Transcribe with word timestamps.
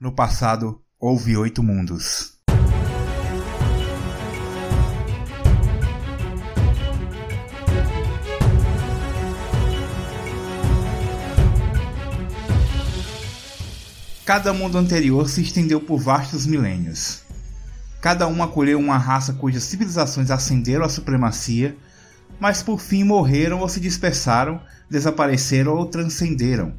No 0.00 0.10
passado, 0.10 0.80
houve 0.98 1.36
oito 1.36 1.62
mundos. 1.62 2.38
Cada 14.24 14.54
mundo 14.54 14.78
anterior 14.78 15.28
se 15.28 15.42
estendeu 15.42 15.82
por 15.82 16.00
vastos 16.00 16.46
milênios. 16.46 17.20
Cada 18.00 18.26
um 18.26 18.42
acolheu 18.42 18.78
uma 18.78 18.96
raça 18.96 19.34
cujas 19.34 19.64
civilizações 19.64 20.30
ascenderam 20.30 20.86
à 20.86 20.88
supremacia, 20.88 21.76
mas 22.40 22.62
por 22.62 22.80
fim 22.80 23.04
morreram 23.04 23.60
ou 23.60 23.68
se 23.68 23.78
dispersaram, 23.78 24.62
desapareceram 24.88 25.74
ou 25.74 25.84
transcenderam. 25.84 26.72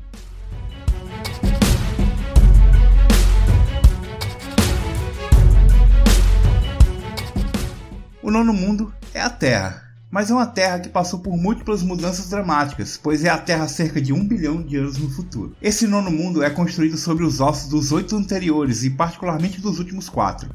O 8.31 8.33
nono 8.33 8.53
mundo 8.53 8.93
é 9.13 9.19
a 9.19 9.29
Terra, 9.29 9.83
mas 10.09 10.31
é 10.31 10.33
uma 10.33 10.45
Terra 10.45 10.79
que 10.79 10.87
passou 10.87 11.19
por 11.19 11.35
múltiplas 11.35 11.83
mudanças 11.83 12.29
dramáticas, 12.29 12.95
pois 12.95 13.25
é 13.25 13.29
a 13.29 13.37
Terra 13.37 13.67
cerca 13.67 13.99
de 13.99 14.13
um 14.13 14.25
bilhão 14.25 14.63
de 14.63 14.77
anos 14.77 14.97
no 14.97 15.09
futuro. 15.09 15.53
Esse 15.61 15.85
nono 15.85 16.09
mundo 16.09 16.41
é 16.41 16.49
construído 16.49 16.95
sobre 16.97 17.25
os 17.25 17.41
ossos 17.41 17.67
dos 17.67 17.91
oito 17.91 18.15
anteriores 18.15 18.85
e 18.85 18.89
particularmente 18.89 19.59
dos 19.59 19.79
últimos 19.79 20.07
quatro. 20.07 20.49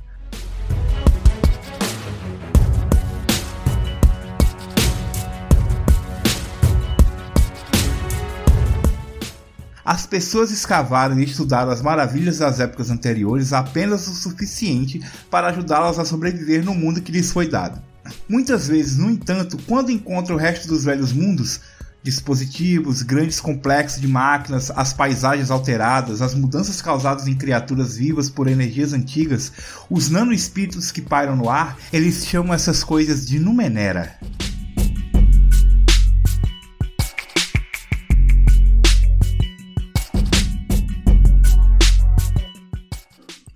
As 9.87 10.05
pessoas 10.05 10.51
escavaram 10.51 11.17
e 11.21 11.23
estudaram 11.23 11.71
as 11.71 11.81
maravilhas 11.81 12.39
das 12.39 12.59
épocas 12.59 12.91
anteriores 12.91 13.53
apenas 13.53 14.09
o 14.09 14.15
suficiente 14.15 15.01
para 15.31 15.47
ajudá-las 15.47 15.97
a 16.01 16.05
sobreviver 16.05 16.65
no 16.65 16.75
mundo 16.75 17.01
que 17.01 17.13
lhes 17.13 17.31
foi 17.31 17.49
dado. 17.49 17.81
Muitas 18.29 18.67
vezes, 18.67 18.97
no 18.97 19.09
entanto, 19.09 19.57
quando 19.65 19.93
encontram 19.93 20.35
o 20.35 20.39
resto 20.41 20.67
dos 20.67 20.83
velhos 20.83 21.13
mundos, 21.13 21.61
dispositivos, 22.03 23.03
grandes 23.03 23.39
complexos 23.39 24.01
de 24.01 24.09
máquinas, 24.09 24.73
as 24.75 24.93
paisagens 24.93 25.53
alteradas, 25.53 26.21
as 26.21 26.35
mudanças 26.35 26.83
causadas 26.83 27.29
em 27.29 27.37
criaturas 27.37 27.97
vivas 27.97 28.29
por 28.29 28.49
energias 28.49 28.93
antigas, 28.93 29.53
os 29.89 30.11
nanoespíritos 30.11 30.91
que 30.91 31.01
pairam 31.01 31.37
no 31.37 31.49
ar, 31.49 31.79
eles 31.93 32.27
chamam 32.27 32.53
essas 32.53 32.83
coisas 32.83 33.25
de 33.25 33.39
Numenera. 33.39 34.19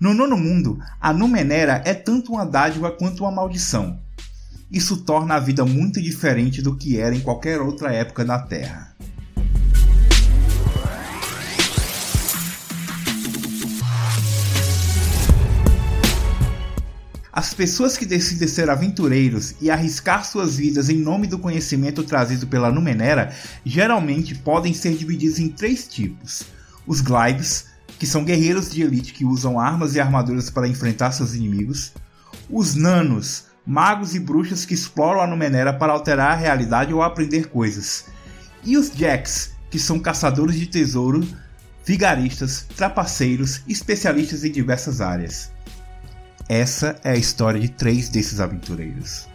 No 0.01 0.15
nono 0.15 0.35
mundo, 0.35 0.79
a 0.99 1.13
Numenera 1.13 1.79
é 1.85 1.93
tanto 1.93 2.33
uma 2.33 2.43
dádiva 2.43 2.89
quanto 2.89 3.21
uma 3.21 3.31
maldição. 3.31 3.99
Isso 4.71 4.97
torna 4.97 5.35
a 5.35 5.39
vida 5.39 5.63
muito 5.63 6.01
diferente 6.01 6.59
do 6.59 6.75
que 6.75 6.97
era 6.97 7.15
em 7.15 7.19
qualquer 7.19 7.61
outra 7.61 7.93
época 7.93 8.25
da 8.25 8.39
Terra. 8.39 8.95
As 17.31 17.53
pessoas 17.53 17.95
que 17.95 18.05
decidem 18.07 18.47
ser 18.47 18.71
aventureiros 18.71 19.53
e 19.61 19.69
arriscar 19.69 20.25
suas 20.25 20.55
vidas 20.55 20.89
em 20.89 20.97
nome 20.97 21.27
do 21.27 21.37
conhecimento 21.37 22.03
trazido 22.03 22.47
pela 22.47 22.71
Numenera 22.71 23.31
geralmente 23.63 24.33
podem 24.33 24.73
ser 24.73 24.95
divididos 24.95 25.37
em 25.37 25.49
três 25.49 25.87
tipos: 25.87 26.41
os 26.87 27.01
Glibes, 27.01 27.69
que 28.01 28.07
são 28.07 28.23
guerreiros 28.23 28.71
de 28.71 28.81
elite 28.81 29.13
que 29.13 29.23
usam 29.23 29.59
armas 29.59 29.93
e 29.93 29.99
armaduras 29.99 30.49
para 30.49 30.67
enfrentar 30.67 31.11
seus 31.11 31.35
inimigos, 31.35 31.93
os 32.49 32.73
nanos, 32.73 33.43
magos 33.63 34.15
e 34.15 34.19
bruxas 34.19 34.65
que 34.65 34.73
exploram 34.73 35.21
a 35.21 35.27
Numenera 35.27 35.71
para 35.71 35.93
alterar 35.93 36.31
a 36.31 36.35
realidade 36.35 36.91
ou 36.91 37.03
aprender 37.03 37.49
coisas, 37.49 38.05
e 38.63 38.75
os 38.75 38.89
jacks, 38.89 39.51
que 39.69 39.77
são 39.77 39.99
caçadores 39.99 40.55
de 40.55 40.65
tesouro, 40.65 41.23
vigaristas, 41.85 42.65
trapaceiros, 42.75 43.61
especialistas 43.67 44.43
em 44.43 44.51
diversas 44.51 44.99
áreas. 44.99 45.51
Essa 46.49 46.99
é 47.03 47.11
a 47.11 47.17
história 47.17 47.61
de 47.61 47.69
três 47.69 48.09
desses 48.09 48.39
aventureiros. 48.39 49.27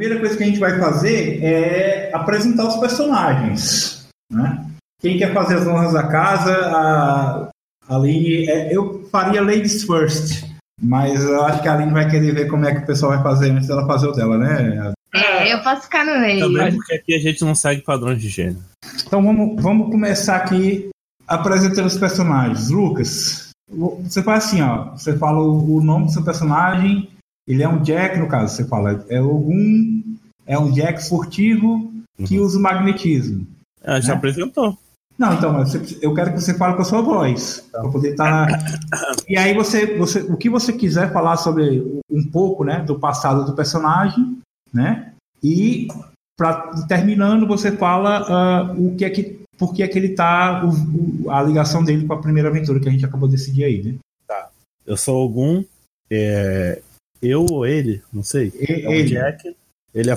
Primeira 0.00 0.18
coisa 0.18 0.34
que 0.34 0.42
a 0.42 0.46
gente 0.46 0.58
vai 0.58 0.78
fazer 0.78 1.44
é 1.44 2.10
apresentar 2.14 2.66
os 2.66 2.76
personagens. 2.78 4.08
Né? 4.32 4.66
Quem 4.98 5.18
quer 5.18 5.34
fazer 5.34 5.56
as 5.56 5.66
honras 5.66 5.92
da 5.92 6.08
casa, 6.08 6.54
a 6.56 7.50
Aline, 7.86 8.48
é, 8.48 8.74
eu 8.74 9.06
faria 9.12 9.42
Ladies 9.42 9.84
First, 9.84 10.46
mas 10.82 11.22
eu 11.22 11.44
acho 11.44 11.60
que 11.60 11.68
a 11.68 11.74
Aline 11.74 11.92
vai 11.92 12.08
querer 12.08 12.32
ver 12.32 12.48
como 12.48 12.64
é 12.64 12.74
que 12.74 12.80
o 12.80 12.86
pessoal 12.86 13.12
vai 13.12 13.22
fazer 13.22 13.50
antes 13.50 13.68
dela 13.68 13.86
fazer 13.86 14.06
o 14.06 14.12
dela, 14.12 14.38
né? 14.38 14.90
É, 15.14 15.52
eu 15.52 15.62
posso 15.62 15.82
ficar 15.82 16.06
no 16.06 16.18
meio. 16.18 16.40
Também 16.40 16.74
porque 16.74 16.94
aqui 16.94 17.14
a 17.14 17.18
gente 17.18 17.44
não 17.44 17.54
segue 17.54 17.82
padrões 17.82 18.22
de 18.22 18.30
gênero. 18.30 18.64
Então 19.06 19.22
vamos, 19.22 19.62
vamos 19.62 19.90
começar 19.90 20.36
aqui 20.36 20.88
apresentando 21.28 21.86
os 21.86 21.98
personagens. 21.98 22.70
Lucas, 22.70 23.50
você 23.68 24.22
faz 24.22 24.46
assim, 24.46 24.62
ó. 24.62 24.92
Você 24.92 25.18
fala 25.18 25.40
o 25.42 25.82
nome 25.82 26.06
do 26.06 26.12
seu 26.12 26.24
personagem, 26.24 27.10
ele 27.50 27.62
é 27.62 27.68
um 27.68 27.82
Jack, 27.82 28.18
no 28.18 28.28
caso, 28.28 28.54
você 28.54 28.64
fala. 28.64 29.04
É 29.08 29.18
algum. 29.18 30.02
É 30.46 30.58
um 30.58 30.70
Jack 30.70 31.08
furtivo 31.08 31.92
que 32.24 32.38
uhum. 32.38 32.44
usa 32.44 32.58
o 32.58 32.62
magnetismo. 32.62 33.46
Ah, 33.82 34.00
já 34.00 34.12
né? 34.12 34.14
apresentou. 34.14 34.78
Não, 35.18 35.34
então, 35.34 35.62
eu 36.00 36.14
quero 36.14 36.32
que 36.32 36.40
você 36.40 36.54
fale 36.54 36.76
com 36.76 36.82
a 36.82 36.84
sua 36.84 37.02
voz. 37.02 37.68
Para 37.70 37.88
poder 37.90 38.12
estar. 38.12 38.46
Tá... 38.46 39.12
E 39.28 39.36
aí 39.36 39.52
você, 39.52 39.98
você. 39.98 40.20
O 40.20 40.36
que 40.36 40.48
você 40.48 40.72
quiser 40.72 41.12
falar 41.12 41.36
sobre 41.36 42.00
um 42.10 42.24
pouco, 42.24 42.64
né? 42.64 42.80
Do 42.80 42.98
passado 42.98 43.44
do 43.44 43.54
personagem, 43.54 44.38
né? 44.72 45.12
E 45.42 45.88
pra, 46.36 46.72
terminando, 46.88 47.46
você 47.46 47.72
fala 47.72 48.72
uh, 48.72 48.86
o 48.86 48.96
que 48.96 49.04
é 49.04 49.10
que. 49.10 49.40
Por 49.58 49.74
que 49.74 49.82
é 49.82 49.88
que 49.88 49.98
ele 49.98 50.10
tá. 50.10 50.64
O, 50.64 51.24
o, 51.24 51.30
a 51.30 51.42
ligação 51.42 51.84
dele 51.84 52.06
com 52.06 52.14
a 52.14 52.22
primeira 52.22 52.48
aventura 52.48 52.80
que 52.80 52.88
a 52.88 52.92
gente 52.92 53.04
acabou 53.04 53.28
de 53.28 53.36
decidir 53.36 53.64
aí, 53.64 53.82
né? 53.82 53.94
Tá. 54.26 54.48
Eu 54.86 54.96
sou 54.96 55.20
algum. 55.20 55.62
É, 56.10 56.80
eu 57.22 57.46
ou 57.50 57.66
ele, 57.66 58.02
não 58.12 58.22
sei. 58.22 58.52
É 58.58 58.88
o 58.88 59.06
Jack. 59.06 59.54
Ele 59.94 60.10
é 60.10 60.16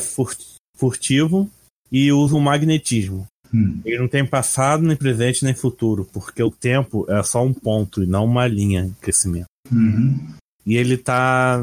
furtivo 0.77 1.49
e 1.91 2.11
usa 2.11 2.35
o 2.35 2.41
magnetismo. 2.41 3.25
Hum. 3.53 3.79
Ele 3.85 3.99
não 3.99 4.07
tem 4.07 4.25
passado, 4.25 4.83
nem 4.83 4.95
presente, 4.95 5.45
nem 5.45 5.53
futuro, 5.53 6.07
porque 6.11 6.41
o 6.41 6.49
tempo 6.49 7.05
é 7.09 7.21
só 7.21 7.43
um 7.43 7.53
ponto 7.53 8.03
e 8.03 8.07
não 8.07 8.25
uma 8.25 8.47
linha 8.47 8.85
de 8.85 8.93
crescimento. 8.93 9.45
Uhum. 9.71 10.19
E 10.65 10.75
ele 10.75 10.97
tá 10.97 11.61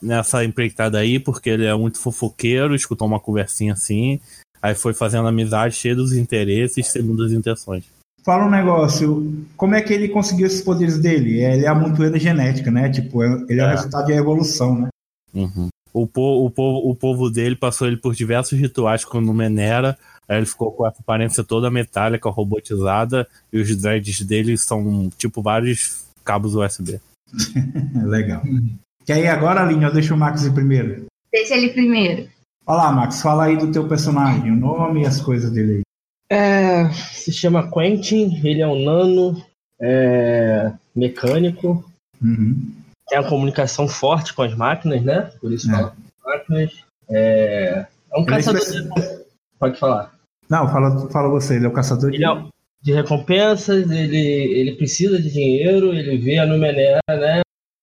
nessa 0.00 0.44
empreitada 0.44 0.98
aí 0.98 1.18
porque 1.18 1.50
ele 1.50 1.66
é 1.66 1.74
muito 1.74 1.98
fofoqueiro, 1.98 2.74
escutou 2.74 3.06
uma 3.06 3.20
conversinha 3.20 3.74
assim, 3.74 4.20
aí 4.60 4.74
foi 4.74 4.94
fazendo 4.94 5.28
amizade 5.28 5.76
cheia 5.76 5.94
dos 5.94 6.12
interesses 6.12 6.88
segundo 6.88 7.24
as 7.24 7.32
intenções. 7.32 7.84
Fala 8.28 8.44
um 8.44 8.50
negócio, 8.50 9.42
como 9.56 9.74
é 9.74 9.80
que 9.80 9.90
ele 9.90 10.06
conseguiu 10.06 10.46
esses 10.46 10.60
poderes 10.60 10.98
dele? 10.98 11.42
Ele 11.42 11.64
é 11.64 11.66
a 11.66 11.74
montoeira 11.74 12.18
genética, 12.18 12.70
né? 12.70 12.90
Tipo, 12.90 13.22
é, 13.22 13.46
ele 13.48 13.58
é, 13.58 13.64
é 13.64 13.66
o 13.66 13.70
resultado 13.70 14.04
de 14.04 14.12
evolução, 14.12 14.78
né? 14.78 14.88
Uhum. 15.32 15.68
O, 15.94 16.06
po 16.06 16.44
o, 16.44 16.50
povo, 16.50 16.90
o 16.90 16.94
povo 16.94 17.30
dele 17.30 17.56
passou 17.56 17.86
ele 17.86 17.96
por 17.96 18.14
diversos 18.14 18.58
rituais 18.58 19.02
com 19.02 19.16
o 19.16 19.32
Menera, 19.32 19.96
aí 20.28 20.36
ele 20.36 20.44
ficou 20.44 20.70
com 20.72 20.86
essa 20.86 21.00
aparência 21.00 21.42
toda 21.42 21.70
metálica, 21.70 22.28
robotizada, 22.28 23.26
e 23.50 23.62
os 23.62 23.74
dreads 23.74 24.20
dele 24.20 24.58
são 24.58 25.08
tipo 25.16 25.40
vários 25.40 26.04
cabos 26.22 26.54
USB. 26.54 27.00
Legal. 28.04 28.42
Que 29.06 29.12
aí 29.14 29.26
agora, 29.26 29.62
Aline, 29.62 29.84
eu 29.84 29.92
deixo 29.94 30.12
o 30.12 30.18
Max 30.18 30.44
ir 30.44 30.52
primeiro. 30.52 31.06
Deixa 31.32 31.54
ele 31.54 31.70
primeiro. 31.70 32.28
Olá, 32.66 32.92
Max, 32.92 33.22
fala 33.22 33.44
aí 33.44 33.56
do 33.56 33.72
teu 33.72 33.88
personagem, 33.88 34.52
o 34.52 34.56
nome 34.56 35.04
e 35.04 35.06
as 35.06 35.18
coisas 35.18 35.50
dele 35.50 35.76
aí. 35.76 35.87
É, 36.30 36.90
se 36.92 37.32
chama 37.32 37.70
Quentin, 37.70 38.40
ele 38.44 38.60
é 38.60 38.66
um 38.66 38.84
nano, 38.84 39.42
é, 39.80 40.72
mecânico, 40.94 41.84
uhum. 42.22 42.74
tem 43.08 43.18
uma 43.18 43.28
comunicação 43.28 43.88
forte 43.88 44.34
com 44.34 44.42
as 44.42 44.54
máquinas, 44.54 45.02
né? 45.02 45.32
Por 45.40 45.52
isso 45.52 45.70
é. 45.70 45.74
fala 45.74 45.96
máquinas. 46.24 46.84
É, 47.10 47.86
é 48.12 48.18
um 48.18 48.22
ele 48.22 48.32
é 48.32 48.36
caçador. 48.36 48.62
É 48.98 49.24
Pode 49.58 49.78
falar. 49.78 50.14
Não, 50.48 50.68
fala, 50.68 51.08
fala 51.10 51.28
você, 51.28 51.56
ele 51.56 51.66
é 51.66 51.68
o 51.68 51.72
caçador 51.72 52.10
ele 52.10 52.18
de... 52.18 52.24
É 52.24 52.58
de 52.80 52.92
recompensas, 52.92 53.90
ele, 53.90 54.16
ele 54.16 54.76
precisa 54.76 55.20
de 55.20 55.30
dinheiro, 55.30 55.92
ele 55.92 56.16
vê 56.18 56.38
a 56.38 56.46
Numenera, 56.46 57.00
né? 57.08 57.40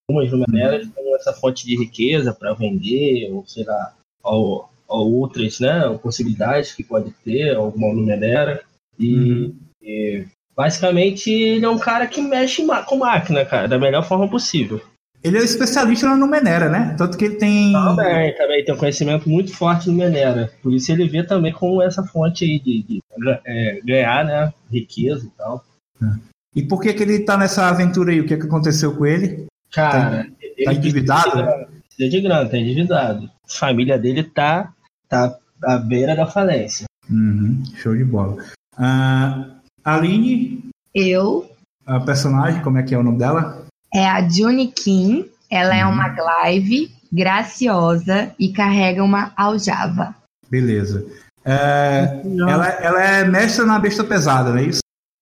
Algumas 0.10 0.32
Numeneras 0.32 0.88
como 0.96 1.16
essa 1.16 1.34
fonte 1.34 1.66
de 1.66 1.78
riqueza 1.78 2.34
para 2.34 2.54
vender, 2.54 3.32
ou 3.32 3.46
sei 3.46 3.66
lá, 3.66 3.94
ou 4.24 4.70
outras 4.88 5.60
né, 5.60 5.98
possibilidades 6.02 6.74
que 6.74 6.84
pode 6.84 7.12
ter, 7.24 7.56
alguma 7.56 7.94
numerera. 7.94 8.62
E, 8.98 9.16
uhum. 9.16 9.56
e, 9.82 10.26
Basicamente, 10.56 11.30
ele 11.30 11.66
é 11.66 11.70
um 11.70 11.78
cara 11.78 12.08
que 12.08 12.22
mexe 12.22 12.66
com 12.86 12.98
máquina, 12.98 13.44
cara, 13.44 13.68
da 13.68 13.78
melhor 13.78 14.04
forma 14.08 14.28
possível. 14.28 14.82
Ele 15.22 15.38
é 15.38 15.44
especialista 15.44 16.08
na 16.08 16.16
Numenera, 16.16 16.70
né? 16.70 16.96
Tanto 16.98 17.18
que 17.18 17.26
ele 17.26 17.36
tem. 17.36 17.74
Também, 17.74 18.36
também 18.38 18.64
tem 18.64 18.76
um 18.76 18.78
conhecimento 18.78 19.28
muito 19.28 19.52
forte 19.54 19.90
no 19.90 19.96
Menera. 19.96 20.54
Por 20.62 20.72
isso 20.72 20.92
ele 20.92 21.10
vê 21.10 21.24
também 21.24 21.52
como 21.52 21.82
essa 21.82 22.04
fonte 22.04 22.46
aí 22.46 22.60
de, 22.60 22.84
de 22.84 23.04
é, 23.44 23.82
ganhar, 23.84 24.24
né? 24.24 24.54
Riqueza 24.72 25.26
e 25.26 25.30
tal. 25.32 25.66
E 26.56 26.62
por 26.62 26.80
que, 26.80 26.94
que 26.94 27.02
ele 27.02 27.26
tá 27.26 27.36
nessa 27.38 27.68
aventura 27.68 28.12
aí? 28.12 28.22
O 28.22 28.28
que, 28.28 28.38
que 28.38 28.46
aconteceu 28.46 28.96
com 28.96 29.06
ele? 29.06 29.48
Cara, 29.72 30.26
tá, 30.26 30.66
tá 30.66 30.74
endividado? 30.74 31.44
Precisa 31.88 32.10
de 32.10 32.22
grana, 32.22 32.48
tá 32.48 32.58
endividado. 32.58 33.30
A 33.50 33.52
família 33.52 33.98
dele 33.98 34.24
tá, 34.24 34.75
tá 35.08 35.38
à 35.64 35.78
beira 35.78 36.16
da 36.16 36.26
falência. 36.26 36.86
Uhum, 37.10 37.64
show 37.76 37.96
de 37.96 38.04
bola. 38.04 38.44
Uh, 38.78 39.56
Aline? 39.84 40.70
Eu. 40.94 41.50
A 41.86 42.00
personagem, 42.00 42.62
como 42.62 42.78
é 42.78 42.84
que 42.84 42.96
é 42.96 42.98
o 42.98 43.04
nome 43.04 43.20
dela? 43.20 43.66
É 43.94 44.08
a 44.08 44.28
Juni 44.28 44.68
Kim. 44.68 45.30
Ela 45.50 45.76
uhum. 45.76 45.80
é 45.80 45.86
uma 45.86 46.10
glaive 46.10 46.92
graciosa 47.12 48.34
e 48.40 48.52
carrega 48.52 49.04
uma 49.04 49.32
aljava. 49.38 50.16
Beleza. 50.50 51.06
É, 51.46 52.22
ela, 52.50 52.68
ela 52.68 53.04
é 53.04 53.24
mestra 53.24 53.66
na 53.66 53.78
besta 53.78 54.04
pesada, 54.04 54.50
não 54.50 54.58
é 54.58 54.64
isso? 54.64 54.80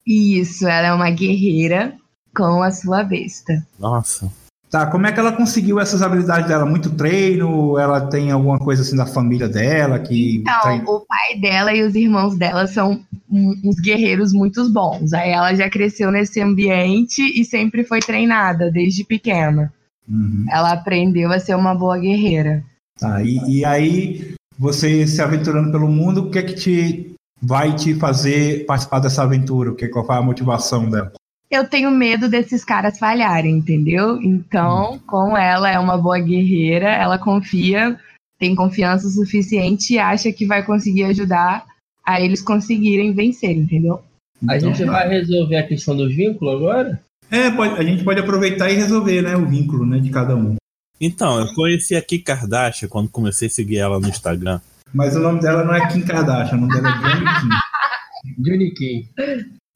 Isso, 0.07 0.65
ela 0.65 0.87
é 0.87 0.93
uma 0.93 1.09
guerreira 1.09 1.93
com 2.35 2.63
a 2.63 2.71
sua 2.71 3.03
besta. 3.03 3.65
Nossa. 3.77 4.31
Tá, 4.73 4.87
como 4.87 5.05
é 5.05 5.11
que 5.11 5.19
ela 5.19 5.31
conseguiu 5.31 5.79
essas 5.79 6.01
habilidades 6.01 6.47
dela? 6.47 6.65
Muito 6.65 6.89
treino? 6.89 7.77
Ela 7.77 8.01
tem 8.07 8.31
alguma 8.31 8.57
coisa 8.57 8.81
assim 8.81 8.95
da 8.95 9.05
família 9.05 9.47
dela 9.47 9.99
que. 9.99 10.37
Então, 10.37 10.61
treina? 10.61 10.89
o 10.89 11.05
pai 11.05 11.39
dela 11.39 11.71
e 11.75 11.83
os 11.83 11.93
irmãos 11.93 12.35
dela 12.35 12.65
são 12.65 12.99
uns 13.31 13.75
guerreiros 13.79 14.33
muito 14.33 14.67
bons. 14.73 15.13
Aí 15.13 15.29
ela 15.29 15.53
já 15.53 15.69
cresceu 15.69 16.11
nesse 16.11 16.41
ambiente 16.41 17.21
e 17.21 17.45
sempre 17.45 17.83
foi 17.83 17.99
treinada 17.99 18.71
desde 18.71 19.03
pequena. 19.03 19.71
Uhum. 20.09 20.47
Ela 20.49 20.71
aprendeu 20.71 21.31
a 21.31 21.39
ser 21.39 21.55
uma 21.55 21.75
boa 21.75 21.99
guerreira. 21.99 22.63
Tá, 22.99 23.21
e, 23.21 23.59
e 23.59 23.63
aí 23.63 24.33
você 24.57 25.05
se 25.05 25.21
aventurando 25.21 25.71
pelo 25.71 25.87
mundo, 25.87 26.21
o 26.21 26.31
que 26.31 26.39
é 26.39 26.41
que 26.41 26.55
te 26.55 27.13
vai 27.39 27.75
te 27.75 27.93
fazer 27.93 28.65
participar 28.65 29.01
dessa 29.01 29.21
aventura? 29.21 29.69
O 29.69 29.75
que, 29.75 29.87
qual 29.87 30.03
foi 30.03 30.15
a 30.15 30.21
motivação 30.23 30.89
dela? 30.89 31.11
Eu 31.53 31.67
tenho 31.67 31.91
medo 31.91 32.27
desses 32.27 32.65
caras 32.65 32.97
falharem, 32.97 33.57
entendeu? 33.57 34.21
Então, 34.21 34.93
hum. 34.93 34.99
como 35.05 35.37
ela 35.37 35.69
é 35.69 35.77
uma 35.77 35.97
boa 35.97 36.19
guerreira, 36.19 36.89
ela 36.89 37.17
confia, 37.17 37.97
tem 38.39 38.55
confiança 38.55 39.07
suficiente 39.09 39.93
e 39.93 39.99
acha 39.99 40.31
que 40.31 40.45
vai 40.45 40.65
conseguir 40.65 41.03
ajudar 41.05 41.65
a 42.05 42.19
eles 42.19 42.41
conseguirem 42.41 43.13
vencer, 43.13 43.55
entendeu? 43.55 44.01
A 44.47 44.57
então, 44.57 44.73
gente 44.73 44.85
tá. 44.85 44.91
vai 44.91 45.07
resolver 45.07 45.55
a 45.55 45.67
questão 45.67 45.95
do 45.95 46.09
vínculo 46.09 46.51
agora? 46.51 46.99
É, 47.31 47.49
pode, 47.49 47.79
a 47.79 47.83
gente 47.83 48.03
pode 48.03 48.19
aproveitar 48.19 48.69
e 48.69 48.75
resolver, 48.75 49.21
né, 49.21 49.35
o 49.35 49.45
vínculo, 49.45 49.85
né, 49.85 49.99
de 49.99 50.09
cada 50.09 50.35
um. 50.35 50.55
Então, 50.99 51.39
eu 51.39 51.53
conheci 51.53 51.95
a 51.95 52.01
Kim 52.01 52.19
Kardashian 52.19 52.89
quando 52.89 53.09
comecei 53.09 53.47
a 53.47 53.51
seguir 53.51 53.77
ela 53.77 53.99
no 53.99 54.09
Instagram. 54.09 54.59
Mas 54.93 55.15
o 55.15 55.19
nome 55.19 55.39
dela 55.39 55.63
não 55.63 55.73
é 55.73 55.87
Kim 55.87 56.01
Kardashian, 56.01 56.57
o 56.57 56.61
nome 56.61 56.73
dela 56.73 56.89
é 56.89 57.01
Johnny 57.01 57.25
Kim. 57.39 57.49
Johnny 58.43 58.73
Kim. 58.73 59.09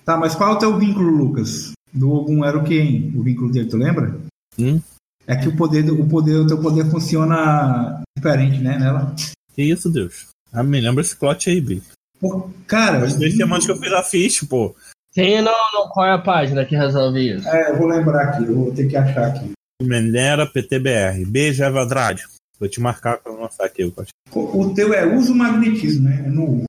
Tá, 0.08 0.16
mas 0.16 0.34
qual 0.34 0.54
é 0.54 0.56
o 0.56 0.58
teu 0.58 0.78
vínculo, 0.78 1.10
Lucas? 1.10 1.74
Do 1.94 2.10
Ogum 2.14 2.46
era 2.46 2.58
o 2.58 2.64
que, 2.64 2.80
hein? 2.80 3.12
O 3.14 3.22
vínculo 3.22 3.52
dele, 3.52 3.68
tu 3.68 3.76
lembra? 3.76 4.18
Hum? 4.58 4.80
É 5.28 5.36
que 5.36 5.50
o 5.50 5.58
poder, 5.58 5.92
o 5.92 6.08
poder, 6.08 6.38
o 6.38 6.48
teu 6.48 6.62
poder 6.62 6.90
funciona 6.90 8.02
diferente, 8.18 8.58
né, 8.60 8.80
nela? 8.80 9.14
Que 9.54 9.64
isso, 9.64 9.90
Deus? 9.90 10.28
Ah, 10.54 10.64
me 10.64 10.80
lembra 10.80 11.02
esse 11.02 11.14
plot 11.14 11.50
aí, 11.50 11.60
Bi. 11.60 11.84
Pô, 12.22 12.50
cara. 12.66 13.02
Mas 13.02 13.18
dois 13.18 13.34
diamantes 13.34 13.66
que 13.66 13.74
eu 13.74 13.78
fiz 13.78 13.92
a 13.92 14.02
ficha, 14.02 14.46
pô. 14.50 14.74
Sim, 15.12 15.42
não, 15.42 15.52
não, 15.74 15.90
qual 15.90 16.08
é 16.08 16.14
a 16.14 16.20
página 16.20 16.64
que 16.64 16.78
resolve 16.78 17.36
isso? 17.36 17.46
É, 17.50 17.72
eu 17.72 17.78
vou 17.78 17.88
lembrar 17.88 18.30
aqui, 18.30 18.46
eu 18.46 18.56
vou 18.56 18.72
ter 18.72 18.88
que 18.88 18.96
achar 18.96 19.28
aqui. 19.28 19.52
Menera 19.84 20.48
PTBR. 20.48 21.26
Beijo, 21.26 21.66
Eva 21.66 21.84
Andrade. 21.84 22.24
Vou 22.58 22.70
te 22.70 22.80
marcar 22.80 23.18
pra 23.18 23.34
lançar 23.34 23.66
aqui 23.66 23.84
o 23.84 23.94
O, 24.34 24.62
o 24.62 24.74
teu 24.74 24.94
é 24.94 25.06
uso 25.06 25.36
magnetismo, 25.36 26.06
né? 26.06 26.24
É 26.26 26.30
no 26.30 26.64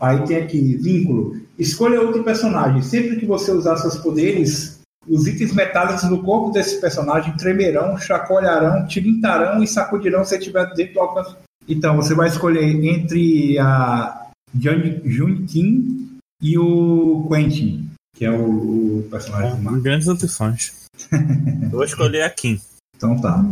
Aí 0.00 0.20
tem 0.26 0.36
aqui, 0.36 0.76
vínculo. 0.76 1.40
Escolha 1.58 2.00
outro 2.00 2.22
personagem. 2.22 2.82
Sempre 2.82 3.16
que 3.16 3.26
você 3.26 3.52
usar 3.52 3.76
seus 3.76 3.96
poderes, 3.96 4.80
os 5.08 5.26
itens 5.26 5.52
metálicos 5.52 6.08
no 6.10 6.22
corpo 6.22 6.50
desse 6.50 6.80
personagem 6.80 7.36
tremerão, 7.36 7.96
chacoalharão, 7.96 8.86
tilintarão 8.86 9.62
e 9.62 9.66
sacudirão 9.66 10.24
se 10.24 10.36
estiver 10.36 10.72
dentro 10.74 10.94
do 10.94 11.00
alcance. 11.00 11.36
Então, 11.68 11.96
você 11.96 12.14
vai 12.14 12.28
escolher 12.28 12.62
entre 12.62 13.58
a 13.58 14.28
Jun 14.54 15.46
Kim 15.46 16.18
e 16.42 16.58
o 16.58 17.26
Quentin, 17.28 17.88
que 18.14 18.24
é 18.24 18.30
o, 18.30 18.98
o 18.98 19.08
personagem 19.10 19.62
do 19.62 19.80
Grandes 19.80 20.08
opções. 20.08 20.84
vou 21.70 21.84
escolher 21.84 22.22
a 22.22 22.30
Kim. 22.30 22.60
Então 22.96 23.20
tá. 23.20 23.44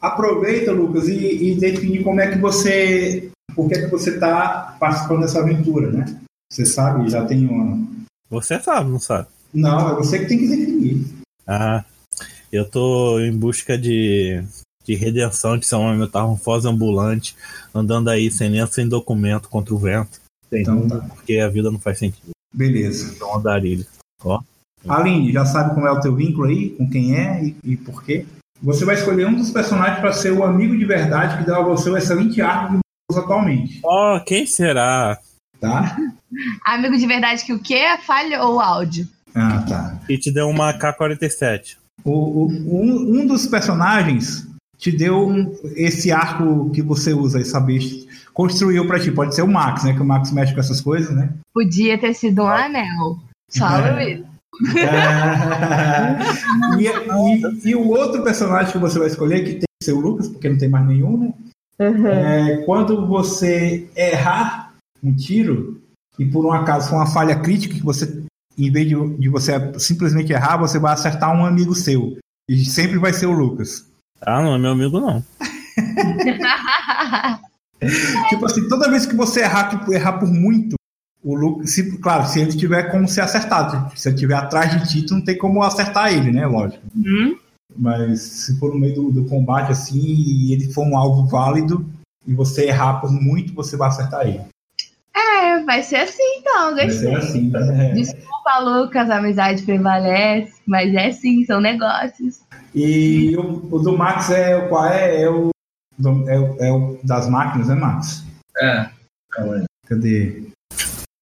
Aproveita, 0.00 0.72
Lucas, 0.72 1.08
e, 1.08 1.52
e 1.52 1.54
define 1.54 2.02
como 2.02 2.20
é 2.20 2.30
que 2.30 2.38
você 2.38 3.30
por 3.58 3.68
que, 3.68 3.74
é 3.74 3.80
que 3.80 3.90
você 3.90 4.10
está 4.10 4.76
participando 4.78 5.22
dessa 5.22 5.40
aventura, 5.40 5.90
né? 5.90 6.20
Você 6.48 6.64
sabe, 6.64 7.10
já 7.10 7.26
tem 7.26 7.44
uma. 7.44 7.88
Você 8.30 8.60
sabe, 8.60 8.88
não 8.88 9.00
sabe? 9.00 9.26
Não, 9.52 9.90
é 9.90 9.94
você 9.96 10.20
que 10.20 10.26
tem 10.26 10.38
que 10.38 10.46
definir. 10.46 11.04
Ah, 11.44 11.84
eu 12.52 12.64
tô 12.70 13.18
em 13.18 13.36
busca 13.36 13.76
de, 13.76 14.44
de 14.84 14.94
redenção 14.94 15.58
de 15.58 15.66
ser 15.66 15.74
uma 15.74 15.92
metamorfose 15.92 16.68
ambulante, 16.68 17.34
andando 17.74 18.10
aí 18.10 18.30
sem 18.30 18.48
lenço, 18.48 18.74
sem 18.74 18.88
documento, 18.88 19.48
contra 19.48 19.74
o 19.74 19.78
vento. 19.78 20.20
Então, 20.52 20.86
tá. 20.86 21.00
Porque 21.16 21.40
a 21.40 21.48
vida 21.48 21.68
não 21.68 21.80
faz 21.80 21.98
sentido. 21.98 22.30
Beleza. 22.54 23.12
Então, 23.12 23.34
andarilho. 23.34 23.84
Ó. 24.22 24.40
Aline, 24.88 25.32
já 25.32 25.44
sabe 25.44 25.74
como 25.74 25.88
é 25.88 25.90
o 25.90 26.00
teu 26.00 26.14
vínculo 26.14 26.46
aí? 26.46 26.70
Com 26.70 26.88
quem 26.88 27.16
é 27.16 27.42
e, 27.42 27.56
e 27.64 27.76
por 27.76 28.04
quê? 28.04 28.24
Você 28.62 28.84
vai 28.84 28.94
escolher 28.94 29.26
um 29.26 29.34
dos 29.34 29.50
personagens 29.50 29.98
para 29.98 30.12
ser 30.12 30.30
o 30.30 30.44
amigo 30.44 30.78
de 30.78 30.84
verdade 30.84 31.38
que 31.38 31.44
dá 31.44 31.56
a 31.56 31.62
você 31.62 31.90
o 31.90 31.96
excelente 31.96 32.40
arco 32.40 32.74
de 32.74 32.80
atualmente. 33.16 33.80
Oh, 33.82 34.20
quem 34.24 34.46
será? 34.46 35.18
Tá? 35.60 35.96
Amigo 36.64 36.96
de 36.96 37.06
verdade 37.06 37.44
que 37.44 37.52
o 37.52 37.58
quê? 37.58 37.96
Falhou 38.06 38.56
o 38.56 38.60
áudio. 38.60 39.08
Ah, 39.34 39.64
tá. 39.68 40.00
E 40.08 40.18
te 40.18 40.30
deu 40.30 40.48
uma 40.48 40.72
K-47. 40.72 41.76
O, 42.04 42.10
o, 42.10 42.48
um, 42.48 43.20
um 43.20 43.26
dos 43.26 43.46
personagens 43.46 44.46
te 44.76 44.92
deu 44.92 45.26
um, 45.26 45.56
esse 45.74 46.12
arco 46.12 46.70
que 46.70 46.82
você 46.82 47.12
usa, 47.12 47.40
essa 47.40 47.58
besta. 47.58 48.06
Construiu 48.32 48.86
pra 48.86 49.00
ti. 49.00 49.10
Pode 49.10 49.34
ser 49.34 49.42
o 49.42 49.48
Max, 49.48 49.84
né? 49.84 49.92
Que 49.92 50.00
o 50.00 50.04
Max 50.04 50.30
mexe 50.30 50.54
com 50.54 50.60
essas 50.60 50.80
coisas, 50.80 51.14
né? 51.14 51.30
Podia 51.52 51.98
ter 51.98 52.14
sido 52.14 52.42
um 52.42 52.46
anel. 52.46 53.18
Fala 53.56 54.00
é. 54.00 54.12
É. 54.12 54.22
e, 56.78 56.86
e, 56.86 57.70
e, 57.70 57.74
o 57.74 57.88
outro 57.88 58.22
personagem 58.22 58.72
que 58.72 58.78
você 58.78 58.98
vai 58.98 59.08
escolher, 59.08 59.44
que 59.44 59.52
tem 59.52 59.60
que 59.60 59.84
ser 59.84 59.92
o 59.92 60.00
Lucas, 60.00 60.28
porque 60.28 60.48
não 60.48 60.58
tem 60.58 60.68
mais 60.68 60.86
nenhum, 60.86 61.16
né? 61.16 61.32
Uhum. 61.78 62.06
É, 62.06 62.56
quando 62.64 63.06
você 63.06 63.88
errar 63.94 64.74
um 65.02 65.14
tiro 65.14 65.80
e 66.18 66.26
por 66.26 66.44
um 66.44 66.52
acaso 66.52 66.90
for 66.90 66.96
uma 66.96 67.06
falha 67.06 67.36
crítica 67.36 67.74
que 67.74 67.84
você, 67.84 68.22
em 68.56 68.70
vez 68.70 68.88
de, 68.88 69.16
de 69.16 69.28
você 69.28 69.52
simplesmente 69.78 70.32
errar, 70.32 70.56
você 70.56 70.78
vai 70.78 70.92
acertar 70.92 71.34
um 71.34 71.46
amigo 71.46 71.74
seu. 71.74 72.18
E 72.48 72.64
sempre 72.64 72.98
vai 72.98 73.12
ser 73.12 73.26
o 73.26 73.32
Lucas. 73.32 73.86
Ah, 74.20 74.42
não 74.42 74.56
é 74.56 74.58
meu 74.58 74.72
amigo 74.72 75.00
não. 75.00 75.24
tipo 78.28 78.46
assim, 78.46 78.68
toda 78.68 78.90
vez 78.90 79.06
que 79.06 79.14
você 79.14 79.42
errar, 79.42 79.68
tipo, 79.68 79.92
errar 79.92 80.14
por 80.14 80.28
muito, 80.28 80.74
o 81.22 81.36
Lucas, 81.36 81.70
se, 81.70 81.96
claro, 81.98 82.26
se 82.26 82.40
ele 82.40 82.56
tiver 82.56 82.90
como 82.90 83.06
ser 83.06 83.20
acertado. 83.20 83.96
Se 83.96 84.08
ele 84.08 84.16
estiver 84.16 84.34
atrás 84.34 84.72
de 84.72 84.88
ti, 84.88 85.06
tu 85.06 85.14
não 85.14 85.24
tem 85.24 85.38
como 85.38 85.62
acertar 85.62 86.12
ele, 86.12 86.32
né? 86.32 86.44
Lógico. 86.46 86.82
Uhum. 86.96 87.38
Mas 87.78 88.20
se 88.22 88.58
for 88.58 88.74
no 88.74 88.80
meio 88.80 88.94
do, 88.94 89.12
do 89.12 89.24
combate 89.26 89.70
assim 89.70 90.00
e 90.02 90.52
ele 90.52 90.72
for 90.72 90.84
um 90.84 90.96
alvo 90.96 91.26
válido 91.26 91.86
e 92.26 92.34
você 92.34 92.66
errar 92.66 93.00
por 93.00 93.12
muito, 93.12 93.54
você 93.54 93.76
vai 93.76 93.88
acertar 93.88 94.26
ele. 94.26 94.40
É, 95.14 95.62
vai 95.64 95.82
ser 95.82 95.96
assim 95.96 96.22
então, 96.38 96.70
gostei. 96.70 96.88
Vai 96.88 96.98
ser 96.98 97.16
assim, 97.16 97.50
né? 97.50 97.92
Desculpa, 97.92 98.58
Lucas, 98.58 99.08
a 99.08 99.18
amizade 99.18 99.62
prevalece, 99.62 100.54
mas 100.66 100.92
é 100.92 101.06
assim, 101.06 101.44
são 101.44 101.60
negócios. 101.60 102.40
E 102.74 103.36
o, 103.36 103.74
o 103.74 103.78
do 103.78 103.96
Max 103.96 104.30
é 104.30 104.60
qual 104.68 104.86
é? 104.86 105.22
É 105.22 105.30
o, 105.30 105.50
do, 105.96 106.28
é, 106.28 106.38
o, 106.38 106.56
é 106.58 106.72
o 106.72 106.98
das 107.04 107.28
máquinas, 107.28 107.68
né, 107.68 107.76
Max? 107.76 108.24
É. 108.60 108.90
Cadê? 109.86 110.48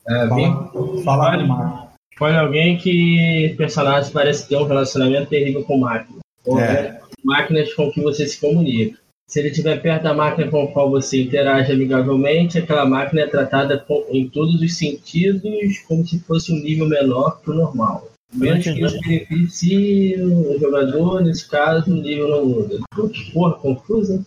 É, 0.09 0.29
fala, 0.29 0.73
fala 1.05 1.39
com 1.39 1.47
Max. 1.47 1.87
Foi 2.17 2.35
alguém 2.35 2.79
que 2.79 3.55
personagem 3.59 4.11
parece 4.11 4.49
ter 4.49 4.57
um 4.57 4.67
relacionamento 4.67 5.29
terrível 5.29 5.63
com 5.65 5.79
máquina 5.79 6.19
ou 6.47 6.61
é. 6.61 7.01
máquinas 7.25 7.73
com 7.75 7.91
que 7.91 8.01
você 8.01 8.27
se 8.27 8.41
comunica. 8.41 8.99
Se 9.29 9.41
ele 9.41 9.49
estiver 9.49 9.83
perto 9.83 10.05
da 10.05 10.15
máquina 10.15 10.49
com 10.49 10.63
a 10.63 10.69
qual 10.69 10.89
você 10.89 11.23
interage 11.23 11.73
amigavelmente, 11.73 12.59
aquela 12.59 12.87
máquina 12.87 13.23
é 13.23 13.27
tratada 13.27 13.77
com, 13.79 14.05
em 14.09 14.29
todos 14.29 14.61
os 14.61 14.79
sentidos 14.79 15.79
como 15.89 16.07
se 16.07 16.21
fosse 16.21 16.53
um 16.53 16.63
nível 16.63 16.89
menor 16.89 17.41
que 17.43 17.51
o 17.51 17.55
normal. 17.55 18.09
Menos 18.33 18.65
que 18.65 18.71
isso 18.71 19.01
beneficie 19.01 20.21
o 20.23 20.59
jogador, 20.59 21.23
nesse 21.23 21.49
caso, 21.49 21.91
o 21.91 21.95
nível 21.95 22.29
não 22.29 22.47
muda. 22.47 22.79
Porra, 23.33 23.55
confusa? 23.55 24.25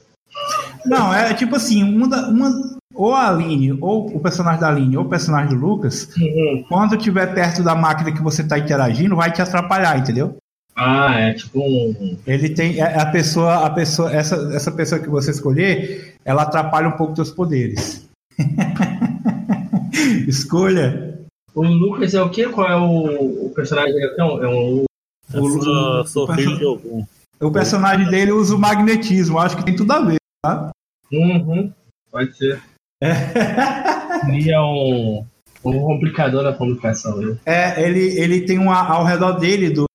Não, 0.85 1.13
é 1.13 1.33
tipo 1.33 1.55
assim, 1.55 1.83
uma, 1.83 2.27
uma 2.27 2.79
ou 2.93 3.13
a 3.13 3.29
Aline, 3.29 3.77
ou 3.79 4.07
o 4.07 4.19
personagem 4.19 4.59
da 4.59 4.67
Aline, 4.67 4.97
ou 4.97 5.05
o 5.05 5.09
personagem 5.09 5.57
do 5.57 5.65
Lucas, 5.65 6.09
Uhum. 6.17 6.65
quando 6.67 6.95
estiver 6.95 7.33
perto 7.33 7.63
da 7.63 7.75
máquina 7.75 8.11
que 8.11 8.21
você 8.21 8.41
está 8.41 8.57
interagindo, 8.57 9.15
vai 9.15 9.31
te 9.31 9.41
atrapalhar, 9.41 9.97
entendeu? 9.97 10.35
Ah, 10.81 11.19
é 11.19 11.33
tipo 11.33 11.59
um. 11.59 12.17
Ele 12.25 12.49
tem 12.49 12.79
é- 12.79 12.97
a 13.01 13.05
pessoa, 13.07 13.65
a 13.65 13.69
pessoa, 13.69 14.13
essa, 14.13 14.35
essa 14.55 14.71
pessoa 14.71 15.01
que 15.01 15.09
você 15.09 15.31
escolher, 15.31 16.15
ela 16.23 16.43
atrapalha 16.43 16.87
um 16.87 16.93
pouco 16.97 17.13
teus 17.13 17.31
poderes. 17.31 18.07
Escolha. 20.27 21.19
O 21.53 21.63
Lucas 21.63 22.13
é 22.13 22.21
o 22.21 22.29
quê? 22.29 22.47
Qual 22.47 22.67
é 22.69 22.75
o, 22.75 23.47
o 23.47 23.51
personagem? 23.55 23.93
É 24.17 24.23
um, 24.23 24.43
é 24.43 24.47
um 24.47 24.85
Eu 25.33 25.43
O- 25.43 25.49
sou, 25.61 25.73
o- 25.73 26.07
sou 26.07 26.23
o 26.29 26.33
filho 26.35 26.45
perso- 26.45 26.59
de 26.59 26.65
algum. 26.65 27.03
O 27.41 27.51
personagem 27.51 28.09
dele 28.09 28.31
usa 28.31 28.55
o 28.55 28.59
magnetismo, 28.59 29.39
acho 29.39 29.57
que 29.57 29.65
tem 29.65 29.75
tudo 29.75 29.91
a 29.93 29.99
ver. 30.01 30.17
Tá? 30.43 30.71
Uhum, 31.11 31.71
pode 32.11 32.35
ser. 32.37 32.61
Seria 34.25 34.61
um, 34.61 35.25
um 35.63 35.79
complicador 35.81 36.43
na 36.43 36.51
comunicação, 36.53 37.17
né? 37.17 37.37
É, 37.45 37.81
ele, 37.81 38.19
ele 38.19 38.41
tem 38.41 38.57
uma 38.57 38.75
ao 38.85 39.05
redor 39.05 39.33
dele 39.33 39.69
do, 39.69 39.85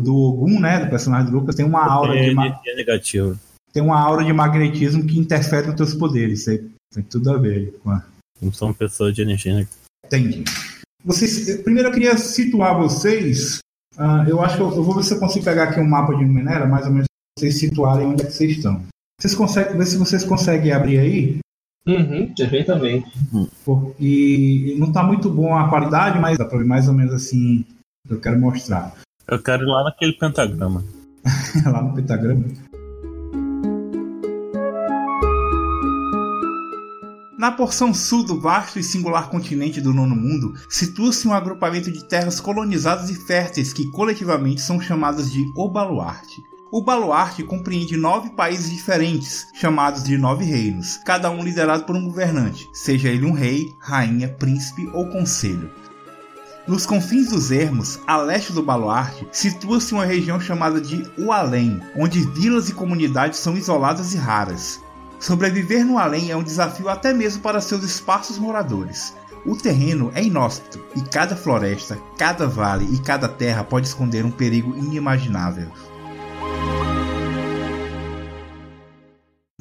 do 0.00 0.14
Ogum, 0.16 0.60
né, 0.60 0.80
do 0.84 0.90
personagem 0.90 1.30
do 1.30 1.38
Lucas, 1.38 1.54
tem 1.54 1.64
uma 1.66 1.84
aura 1.86 2.12
de 2.14 2.18
Tem 2.26 2.34
ma- 2.34 2.46
energia 2.46 2.74
negativa. 2.76 3.36
tem 3.72 3.82
uma 3.82 3.98
aura 4.00 4.24
de 4.24 4.32
magnetismo 4.32 5.04
que 5.06 5.18
interfere 5.18 5.66
nos 5.66 5.76
teus 5.76 5.94
poderes. 5.94 6.40
Isso 6.40 6.50
aí 6.50 6.68
tem 6.94 7.02
tudo 7.02 7.30
a 7.32 7.36
ver 7.38 7.78
com 7.82 7.90
a 7.90 8.02
Não 8.40 8.52
sou 8.52 8.68
uma 8.68 8.74
pessoa 8.74 9.12
de 9.12 9.22
energia 9.22 9.52
negativa. 9.54 9.78
Entendi. 10.06 10.44
Vocês, 11.04 11.62
primeiro 11.62 11.88
eu 11.88 11.92
queria 11.92 12.16
situar 12.18 12.76
vocês. 12.78 13.58
ah, 13.96 14.24
eu 14.28 14.40
acho 14.42 14.56
que 14.56 14.62
eu, 14.62 14.70
eu 14.74 14.82
vou 14.82 14.94
ver 14.96 15.04
se 15.04 15.14
eu 15.14 15.18
consigo 15.20 15.44
pegar 15.44 15.64
aqui 15.64 15.80
um 15.80 15.88
mapa 15.88 16.14
de 16.14 16.24
Numenera, 16.24 16.66
mais 16.66 16.86
ou 16.86 16.92
menos, 16.92 17.06
pra 17.06 17.40
vocês 17.40 17.58
situarem 17.58 18.06
onde 18.06 18.22
é 18.22 18.26
que 18.26 18.32
vocês 18.32 18.52
estão. 18.56 18.82
Vocês 19.20 19.34
conseguem, 19.34 19.76
ver 19.76 19.86
se 19.86 19.96
vocês 19.96 20.24
conseguem 20.24 20.72
abrir 20.72 20.98
aí. 20.98 21.38
Uhum, 21.86 22.32
perfeitamente. 22.34 23.06
Pô, 23.64 23.94
E 23.98 24.74
não 24.78 24.88
está 24.88 25.02
muito 25.02 25.30
bom 25.30 25.56
a 25.56 25.68
qualidade, 25.68 26.18
mas 26.18 26.36
dá 26.36 26.44
para 26.44 26.58
ver 26.58 26.64
mais 26.66 26.86
ou 26.88 26.94
menos 26.94 27.14
assim. 27.14 27.64
Eu 28.08 28.20
quero 28.20 28.38
mostrar. 28.38 28.94
Eu 29.28 29.38
quero 29.38 29.62
ir 29.62 29.66
lá 29.66 29.84
naquele 29.84 30.14
pentagrama. 30.14 30.82
Lá 31.66 31.82
no 31.82 31.94
pentagrama. 31.94 32.44
Na 37.38 37.52
porção 37.52 37.92
sul 37.92 38.24
do 38.24 38.40
vasto 38.40 38.78
e 38.78 38.82
singular 38.82 39.28
continente 39.28 39.80
do 39.80 39.92
Nono 39.92 40.16
Mundo, 40.16 40.54
situa-se 40.68 41.28
um 41.28 41.34
agrupamento 41.34 41.92
de 41.92 42.04
terras 42.04 42.40
colonizadas 42.40 43.10
e 43.10 43.14
férteis 43.14 43.72
que 43.72 43.90
coletivamente 43.90 44.62
são 44.62 44.80
chamadas 44.80 45.30
de 45.30 45.44
O 45.54 45.68
Baluarte. 45.68 46.42
O 46.72 46.82
Baluarte 46.82 47.44
compreende 47.44 47.96
nove 47.96 48.30
países 48.30 48.70
diferentes, 48.70 49.46
chamados 49.54 50.04
de 50.04 50.18
nove 50.18 50.44
reinos, 50.44 50.96
cada 51.04 51.30
um 51.30 51.44
liderado 51.44 51.84
por 51.84 51.94
um 51.94 52.04
governante, 52.06 52.66
seja 52.72 53.08
ele 53.08 53.24
um 53.24 53.32
rei, 53.32 53.72
rainha, 53.78 54.28
príncipe 54.28 54.88
ou 54.92 55.06
conselho. 55.08 55.70
Nos 56.68 56.84
confins 56.84 57.30
dos 57.30 57.50
ermos, 57.50 57.98
a 58.06 58.18
leste 58.18 58.52
do 58.52 58.62
Baluarte, 58.62 59.26
situa-se 59.32 59.94
uma 59.94 60.04
região 60.04 60.38
chamada 60.38 60.78
de 60.78 61.02
O 61.16 61.32
Além, 61.32 61.80
onde 61.96 62.20
vilas 62.20 62.68
e 62.68 62.74
comunidades 62.74 63.38
são 63.38 63.56
isoladas 63.56 64.12
e 64.12 64.18
raras. 64.18 64.78
Sobreviver 65.18 65.82
no 65.82 65.98
além 65.98 66.30
é 66.30 66.36
um 66.36 66.42
desafio 66.42 66.90
até 66.90 67.14
mesmo 67.14 67.42
para 67.42 67.62
seus 67.62 67.82
espaços 67.82 68.38
moradores. 68.38 69.16
O 69.46 69.56
terreno 69.56 70.12
é 70.14 70.22
inóspito 70.22 70.78
e 70.94 71.00
cada 71.00 71.34
floresta, 71.34 71.96
cada 72.18 72.46
vale 72.46 72.86
e 72.94 73.00
cada 73.00 73.30
terra 73.30 73.64
pode 73.64 73.86
esconder 73.86 74.26
um 74.26 74.30
perigo 74.30 74.76
inimaginável. 74.76 75.70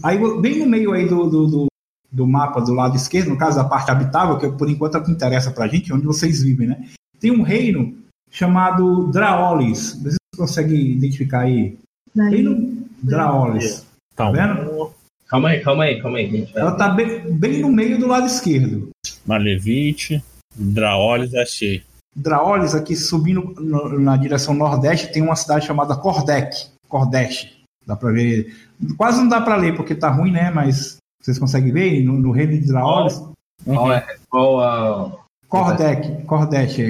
Aí, 0.03 0.19
bem 0.41 0.59
no 0.59 0.65
meio 0.67 0.91
aí 0.91 1.07
do, 1.07 1.25
do, 1.25 1.47
do, 1.47 1.67
do 2.11 2.27
mapa 2.27 2.59
do 2.59 2.73
lado 2.73 2.97
esquerdo, 2.97 3.29
no 3.29 3.37
caso 3.37 3.57
da 3.57 3.63
parte 3.63 3.89
habitável, 3.89 4.37
que 4.37 4.51
por 4.51 4.69
enquanto 4.69 4.95
é 4.95 4.99
o 4.99 5.03
que 5.03 5.11
interessa 5.11 5.51
pra 5.51 5.67
gente, 5.67 5.93
onde 5.93 6.05
vocês 6.05 6.43
vivem, 6.43 6.67
né? 6.67 6.96
Tem 7.19 7.31
um 7.31 7.41
reino 7.41 7.97
chamado 8.29 9.11
Draolis. 9.11 9.93
Vocês 10.01 10.17
conseguem 10.35 10.91
identificar 10.91 11.41
aí? 11.41 11.77
Reino 12.15 12.85
Draolis. 13.01 13.85
Tá 14.15 14.31
vendo? 14.31 14.91
Calma 15.27 15.49
aí, 15.49 15.61
calma 15.61 15.83
aí, 15.83 16.01
calma 16.01 16.17
aí, 16.17 16.29
gente. 16.29 16.57
Ela 16.57 16.71
tá 16.71 16.89
bem, 16.89 17.31
bem 17.33 17.61
no 17.61 17.69
meio 17.69 17.99
do 17.99 18.07
lado 18.07 18.25
esquerdo. 18.25 18.89
Malevite, 19.25 20.23
Draolis, 20.55 21.35
achei. 21.35 21.83
Draolis, 22.15 22.73
aqui 22.73 22.95
subindo 22.95 23.53
na 23.99 24.17
direção 24.17 24.53
nordeste, 24.53 25.11
tem 25.11 25.21
uma 25.21 25.35
cidade 25.35 25.67
chamada 25.67 25.95
Kordek. 25.95 26.67
Kordeste. 26.87 27.61
Dá 27.85 27.95
pra 27.95 28.11
ver. 28.11 28.55
Quase 28.97 29.19
não 29.19 29.27
dá 29.27 29.41
pra 29.41 29.55
ler 29.55 29.75
porque 29.75 29.93
tá 29.93 30.09
ruim, 30.09 30.31
né? 30.31 30.49
Mas 30.49 30.97
vocês 31.21 31.37
conseguem 31.37 31.71
ver 31.71 32.01
no, 32.03 32.13
no 32.13 32.31
reino 32.31 32.53
de 32.53 32.67
Draolis? 32.67 33.21
Qual 33.63 33.91
é? 33.91 34.17
Qual 34.29 34.59
a. 34.61 35.26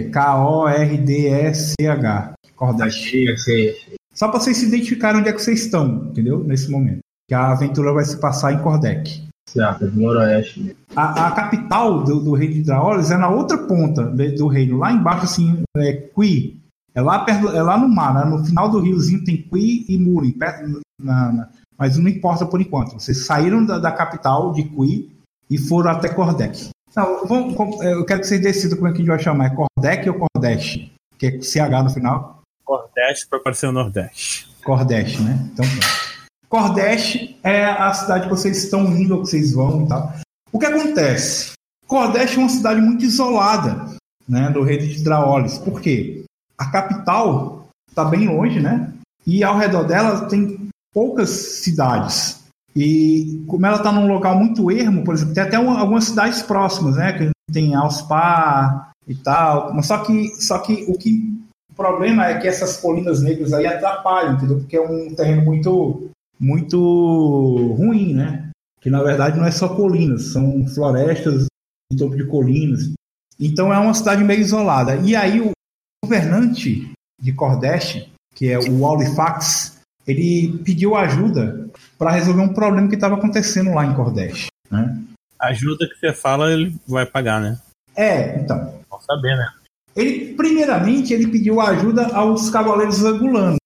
É 0.04 0.10
K-O-R-D-E-C-H. 1.08 2.34
Achei, 2.86 3.32
achei. 3.32 3.76
Só 4.14 4.28
pra 4.30 4.40
vocês 4.40 4.58
se 4.58 4.66
identificarem 4.66 5.20
onde 5.20 5.30
é 5.30 5.34
que 5.34 5.42
vocês 5.42 5.62
estão, 5.66 6.08
entendeu? 6.10 6.44
Nesse 6.44 6.70
momento. 6.72 7.00
Que 7.30 7.36
a 7.36 7.52
aventura 7.52 7.94
vai 7.94 8.04
se 8.06 8.18
passar 8.20 8.54
em 8.54 8.60
Kordek. 8.60 9.24
Certo, 9.48 9.88
do 9.88 10.02
noroeste. 10.02 10.76
A, 10.96 11.28
a 11.28 11.32
capital 11.32 12.04
do, 12.04 12.20
do 12.20 12.34
reino 12.34 12.56
de 12.56 12.64
Draolis 12.64 13.12
é 13.12 13.18
na 13.18 13.30
outra 13.30 13.58
ponta 13.60 14.04
do 14.06 14.48
reino, 14.48 14.78
lá 14.78 14.92
embaixo, 14.92 15.26
assim, 15.26 15.62
é 15.78 15.94
Qui. 15.94 16.60
É 16.96 17.02
lá, 17.02 17.20
perto, 17.20 17.50
é 17.50 17.62
lá 17.62 17.78
no 17.78 17.88
mar, 17.88 18.14
né? 18.14 18.26
no 18.26 18.44
final 18.44 18.70
do 18.70 18.80
riozinho 18.80 19.24
tem 19.24 19.38
Qui 19.38 19.86
e 19.88 19.98
Murin, 20.00 20.32
perto, 20.32 20.82
na- 21.00 21.32
na- 21.32 21.50
mas 21.78 21.96
não 21.98 22.10
importa 22.10 22.44
por 22.46 22.60
enquanto. 22.60 22.94
Vocês 22.94 23.26
saíram 23.26 23.64
da, 23.64 23.78
da 23.78 23.92
capital 23.92 24.52
de 24.52 24.64
Qui 24.64 25.12
e 25.50 25.58
foram 25.60 25.92
até 25.92 26.10
Kordek. 26.10 26.70
Não, 26.98 27.27
vamos- 27.27 27.56
com- 27.56 27.84
eu 27.84 28.04
quero 28.06 28.22
que 28.22 28.27
vocês 28.27 28.42
decidam 28.42 28.77
como 28.77 28.89
é 28.89 28.92
que 28.92 28.98
a 28.98 29.00
gente 29.01 29.08
vai 29.10 29.20
chamar. 29.20 29.46
É 29.46 29.50
Kordek 29.56 30.10
ou 30.10 30.27
Kordeste? 30.34 30.92
Que 31.20 31.27
é 31.27 31.42
CH 31.42 31.84
no 31.84 31.89
final? 31.92 32.42
Nordeste 32.68 33.27
para 33.30 33.39
parecer 33.39 33.68
o 33.68 33.72
Nordeste. 33.72 34.48
Kordeste, 34.66 35.22
né? 35.22 35.48
Então, 35.54 35.63
pronto. 35.66 35.88
Kordeste 36.50 37.38
é 37.44 37.66
a 37.66 37.94
cidade 37.94 38.24
que 38.24 38.30
vocês 38.30 38.58
estão 38.63 38.86
indo 38.88 39.16
ou 39.16 39.22
que 39.22 39.27
vocês 39.30 39.51
vão 39.54 39.86
e 39.86 39.88
tal. 39.88 40.12
O 40.51 40.58
que 40.60 40.66
acontece? 40.66 41.51
Kordeste 41.86 42.38
é 42.38 42.39
uma 42.39 42.50
cidade 42.50 42.82
muito 42.82 43.06
isolada, 43.06 43.96
né, 44.27 44.50
do 44.50 44.63
reino 44.63 44.88
de 44.88 45.04
Draolis. 45.04 45.58
Por 45.60 45.80
quê? 45.80 46.24
A 46.58 46.66
capital 46.72 47.68
está 47.89 48.04
bem 48.04 48.27
longe, 48.27 48.60
né? 48.60 48.92
E 49.25 49.44
ao 49.44 49.58
redor 49.58 49.84
dela 49.84 50.25
tem 50.27 50.68
poucas 50.94 51.30
cidades. 51.30 52.44
E 52.79 53.43
como 53.48 53.65
ela 53.65 53.77
está 53.77 53.91
num 53.91 54.07
local 54.07 54.38
muito 54.38 54.69
ermo, 54.69 55.03
por 55.03 55.15
exemplo, 55.15 55.34
tem 55.34 55.41
até 55.43 55.57
uma- 55.57 55.79
algumas 55.79 56.03
cidades 56.03 56.43
próximas, 56.43 56.96
né? 56.96 57.12
Que 57.13 57.31
tem 57.51 57.74
Alspar 57.74 58.91
e 59.07 59.15
tal. 59.15 59.74
Mas 59.74 59.88
só 59.88 59.98
que, 60.03 60.27
só 60.36 60.60
que 60.60 60.86
o 60.88 60.93
que 60.96 61.34
o 61.72 61.74
problema 61.75 62.27
é 62.27 62.38
que 62.38 62.48
essas 62.48 62.77
colinas 62.77 63.24
negras 63.24 63.51
aí 63.51 63.65
atrapalham, 63.65 64.36
entendeu? 64.36 64.60
Porque 64.60 64.77
é 64.77 64.81
um 64.81 65.13
terreno 65.15 65.43
muito, 65.43 66.07
muito 66.39 67.74
ruim, 67.77 68.13
né? 68.13 68.50
Que 68.79 68.91
na 68.91 69.01
verdade 69.01 69.39
não 69.39 69.46
é 69.48 69.51
só 69.51 69.69
colinas, 69.69 70.25
são 70.25 70.67
florestas 70.67 71.48
em 71.91 71.98
topo 71.98 72.15
de 72.15 72.25
colinas. 72.27 72.91
Então 73.39 73.74
é 73.74 73.77
uma 73.79 73.93
cidade 73.96 74.24
meio 74.24 74.41
isolada. 74.41 74.98
E 74.98 75.15
aí 75.15 75.41
o 75.41 75.51
governante 76.05 76.91
de 77.19 77.34
Cordeste, 77.34 78.12
que 78.36 78.50
é 78.51 78.60
o 78.60 78.86
Aulifax, 78.86 79.79
ele 80.05 80.60
pediu 80.63 80.96
ajuda 80.96 81.67
para 81.98 82.12
resolver 82.12 82.42
um 82.42 82.54
problema 82.54 82.88
que 82.88 82.96
estava 82.96 83.16
acontecendo 83.16 83.74
lá 83.74 83.86
em 83.86 83.94
Cordeste. 83.94 84.48
Né? 84.70 85.04
Ajuda 85.39 85.88
que 85.88 86.00
você 86.00 86.13
fala, 86.13 86.51
ele 86.51 86.75
vai 86.88 87.06
pagar, 87.06 87.42
né? 87.42 87.60
É, 87.96 88.39
então. 88.39 88.80
Vamos 88.89 89.06
saber, 89.06 89.36
né? 89.36 89.48
Ele, 89.96 90.36
primeiramente, 90.36 91.13
ele 91.13 91.27
pediu 91.27 91.60
ajuda 91.60 92.08
aos 92.16 92.50
cavaleiros 92.50 93.04
angulanos. 93.04 93.58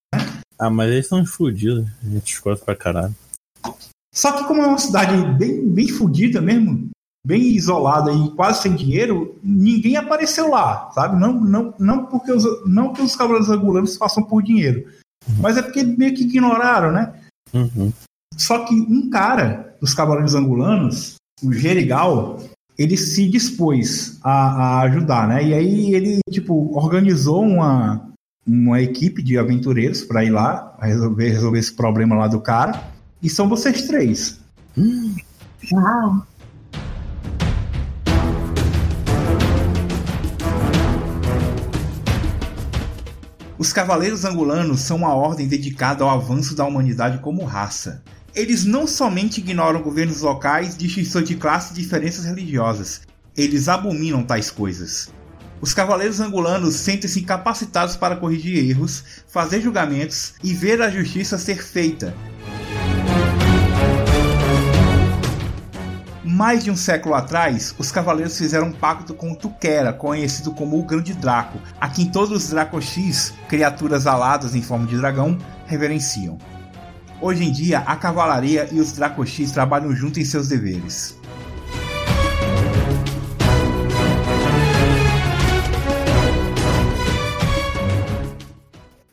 Ah, 0.58 0.70
mas 0.70 0.90
eles 0.90 1.06
são 1.06 1.24
fodidos. 1.26 1.86
A 2.02 2.08
gente 2.08 2.32
escuta 2.32 2.64
pra 2.64 2.76
caralho. 2.76 3.14
Só 4.14 4.32
que 4.32 4.44
como 4.44 4.62
é 4.62 4.66
uma 4.66 4.78
cidade 4.78 5.16
bem, 5.38 5.66
bem 5.68 5.88
fodida 5.88 6.40
mesmo, 6.40 6.90
bem 7.26 7.42
isolada 7.54 8.12
e 8.12 8.30
quase 8.30 8.62
sem 8.62 8.74
dinheiro, 8.74 9.38
ninguém 9.42 9.96
apareceu 9.96 10.50
lá, 10.50 10.90
sabe? 10.92 11.18
Não, 11.18 11.32
não, 11.32 11.74
não 11.78 12.06
porque 12.06 12.30
os, 12.30 12.44
não 12.66 12.92
que 12.92 13.00
os 13.00 13.16
cavaleiros 13.16 13.48
angulanos 13.48 13.96
façam 13.96 14.22
por 14.22 14.42
dinheiro, 14.42 14.86
mas 15.38 15.56
é 15.56 15.62
porque 15.62 15.82
meio 15.82 16.14
que 16.14 16.24
ignoraram, 16.24 16.92
né? 16.92 17.14
Uhum. 17.54 17.92
Só 18.42 18.64
que 18.64 18.74
um 18.74 19.08
cara 19.08 19.76
dos 19.80 19.94
cavaleiros 19.94 20.34
angulanos, 20.34 21.14
o 21.40 21.52
Gerigal, 21.52 22.42
ele 22.76 22.96
se 22.96 23.28
dispôs 23.28 24.18
a, 24.20 24.30
a 24.32 24.80
ajudar, 24.80 25.28
né? 25.28 25.44
E 25.44 25.54
aí 25.54 25.94
ele, 25.94 26.18
tipo, 26.28 26.76
organizou 26.76 27.40
uma, 27.40 28.04
uma 28.44 28.82
equipe 28.82 29.22
de 29.22 29.38
aventureiros 29.38 30.02
para 30.02 30.24
ir 30.24 30.30
lá 30.30 30.76
resolver, 30.82 31.28
resolver 31.28 31.58
esse 31.60 31.72
problema 31.72 32.16
lá 32.16 32.26
do 32.26 32.40
cara. 32.40 32.82
E 33.22 33.30
são 33.30 33.48
vocês 33.48 33.86
três. 33.86 34.40
Uau! 35.72 36.26
Os 43.56 43.72
Cavaleiros 43.72 44.24
Angulanos 44.24 44.80
são 44.80 44.96
uma 44.96 45.14
ordem 45.14 45.46
dedicada 45.46 46.02
ao 46.02 46.10
avanço 46.10 46.56
da 46.56 46.64
humanidade 46.64 47.18
como 47.18 47.44
raça. 47.44 48.02
Eles 48.34 48.64
não 48.64 48.86
somente 48.86 49.40
ignoram 49.40 49.82
governos 49.82 50.22
locais, 50.22 50.74
distinção 50.74 51.20
de 51.20 51.34
classe 51.34 51.72
e 51.72 51.76
diferenças 51.76 52.24
religiosas, 52.24 53.02
eles 53.36 53.68
abominam 53.68 54.24
tais 54.24 54.50
coisas. 54.50 55.10
Os 55.60 55.74
cavaleiros 55.74 56.18
angulanos 56.18 56.76
sentem-se 56.76 57.20
incapacitados 57.20 57.94
para 57.94 58.16
corrigir 58.16 58.70
erros, 58.70 59.04
fazer 59.28 59.60
julgamentos 59.60 60.32
e 60.42 60.54
ver 60.54 60.80
a 60.80 60.90
justiça 60.90 61.36
ser 61.36 61.62
feita. 61.62 62.16
Mais 66.24 66.64
de 66.64 66.70
um 66.70 66.76
século 66.76 67.14
atrás, 67.14 67.74
os 67.78 67.92
cavaleiros 67.92 68.38
fizeram 68.38 68.68
um 68.68 68.72
pacto 68.72 69.12
com 69.12 69.34
Tukera, 69.34 69.92
conhecido 69.92 70.52
como 70.52 70.78
o 70.78 70.84
Grande 70.84 71.12
Draco, 71.12 71.58
a 71.78 71.88
quem 71.90 72.06
todos 72.06 72.44
os 72.44 72.50
Dracoxis, 72.50 73.34
criaturas 73.46 74.06
aladas 74.06 74.54
em 74.54 74.62
forma 74.62 74.86
de 74.86 74.96
dragão, 74.96 75.36
reverenciam. 75.66 76.38
Hoje 77.22 77.44
em 77.44 77.52
dia, 77.52 77.78
a 77.78 77.94
cavalaria 77.94 78.68
e 78.72 78.80
os 78.80 78.90
Dracoxis 78.94 79.52
trabalham 79.52 79.94
juntos 79.94 80.18
em 80.18 80.24
seus 80.24 80.48
deveres. 80.48 81.16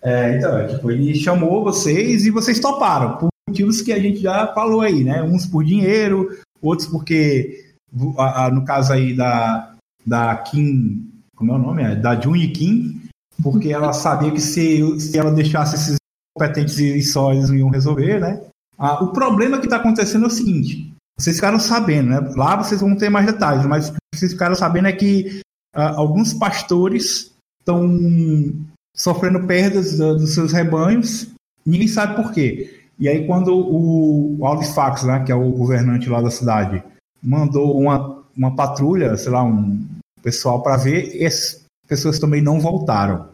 É, 0.01 0.37
então, 0.37 0.67
tipo, 0.67 0.89
ele 0.89 1.13
chamou 1.13 1.63
vocês 1.63 2.25
e 2.25 2.31
vocês 2.31 2.59
toparam, 2.59 3.17
por 3.17 3.29
motivos 3.47 3.79
que 3.79 3.93
a 3.93 3.99
gente 3.99 4.21
já 4.21 4.47
falou 4.55 4.81
aí, 4.81 5.03
né? 5.03 5.21
Uns 5.21 5.45
por 5.45 5.63
dinheiro, 5.63 6.35
outros 6.59 6.87
porque, 6.87 7.63
no 7.93 8.65
caso 8.65 8.91
aí 8.91 9.15
da, 9.15 9.75
da 10.03 10.35
Kim, 10.37 11.07
como 11.35 11.51
é 11.51 11.55
o 11.55 11.59
nome? 11.59 11.83
É, 11.83 11.95
da 11.95 12.19
Juni 12.19 12.47
Kim, 12.47 13.03
porque 13.43 13.69
ela 13.69 13.93
sabia 13.93 14.31
que 14.31 14.41
se, 14.41 14.99
se 14.99 15.15
ela 15.15 15.31
deixasse 15.31 15.75
esses 15.75 15.98
competentes 16.39 16.79
e 16.79 17.01
só 17.01 17.33
eles 17.33 17.49
iam 17.49 17.69
resolver, 17.69 18.19
né? 18.19 18.41
Ah, 18.77 19.03
o 19.03 19.11
problema 19.11 19.59
que 19.59 19.65
está 19.65 19.75
acontecendo 19.75 20.23
é 20.23 20.27
o 20.27 20.31
seguinte: 20.31 20.93
vocês 21.19 21.35
ficaram 21.35 21.59
sabendo, 21.59 22.09
né? 22.09 22.19
Lá 22.35 22.55
vocês 22.55 22.79
vão 22.79 22.95
ter 22.95 23.09
mais 23.09 23.25
detalhes, 23.25 23.65
mas 23.65 23.89
o 23.89 23.93
que 23.93 23.97
vocês 24.15 24.31
ficaram 24.31 24.55
sabendo 24.55 24.87
é 24.87 24.93
que 24.93 25.41
ah, 25.75 25.95
alguns 25.95 26.33
pastores 26.33 27.31
estão 27.59 27.99
sofrendo 28.95 29.45
perdas 29.45 29.97
dos 29.97 30.33
seus 30.33 30.53
rebanhos, 30.53 31.27
ninguém 31.65 31.87
sabe 31.87 32.15
por 32.15 32.31
quê. 32.31 32.75
E 32.97 33.07
aí, 33.07 33.25
quando 33.25 33.55
o 33.55 34.45
Aldifax, 34.45 35.03
né, 35.03 35.23
que 35.23 35.31
é 35.31 35.35
o 35.35 35.51
governante 35.51 36.09
lá 36.09 36.21
da 36.21 36.29
cidade, 36.29 36.83
mandou 37.23 37.79
uma, 37.79 38.23
uma 38.35 38.55
patrulha, 38.55 39.15
sei 39.15 39.31
lá, 39.31 39.41
um 39.41 39.85
pessoal 40.21 40.61
para 40.61 40.75
ver, 40.75 41.25
as 41.25 41.63
pessoas 41.87 42.19
também 42.19 42.41
não 42.41 42.59
voltaram. 42.59 43.29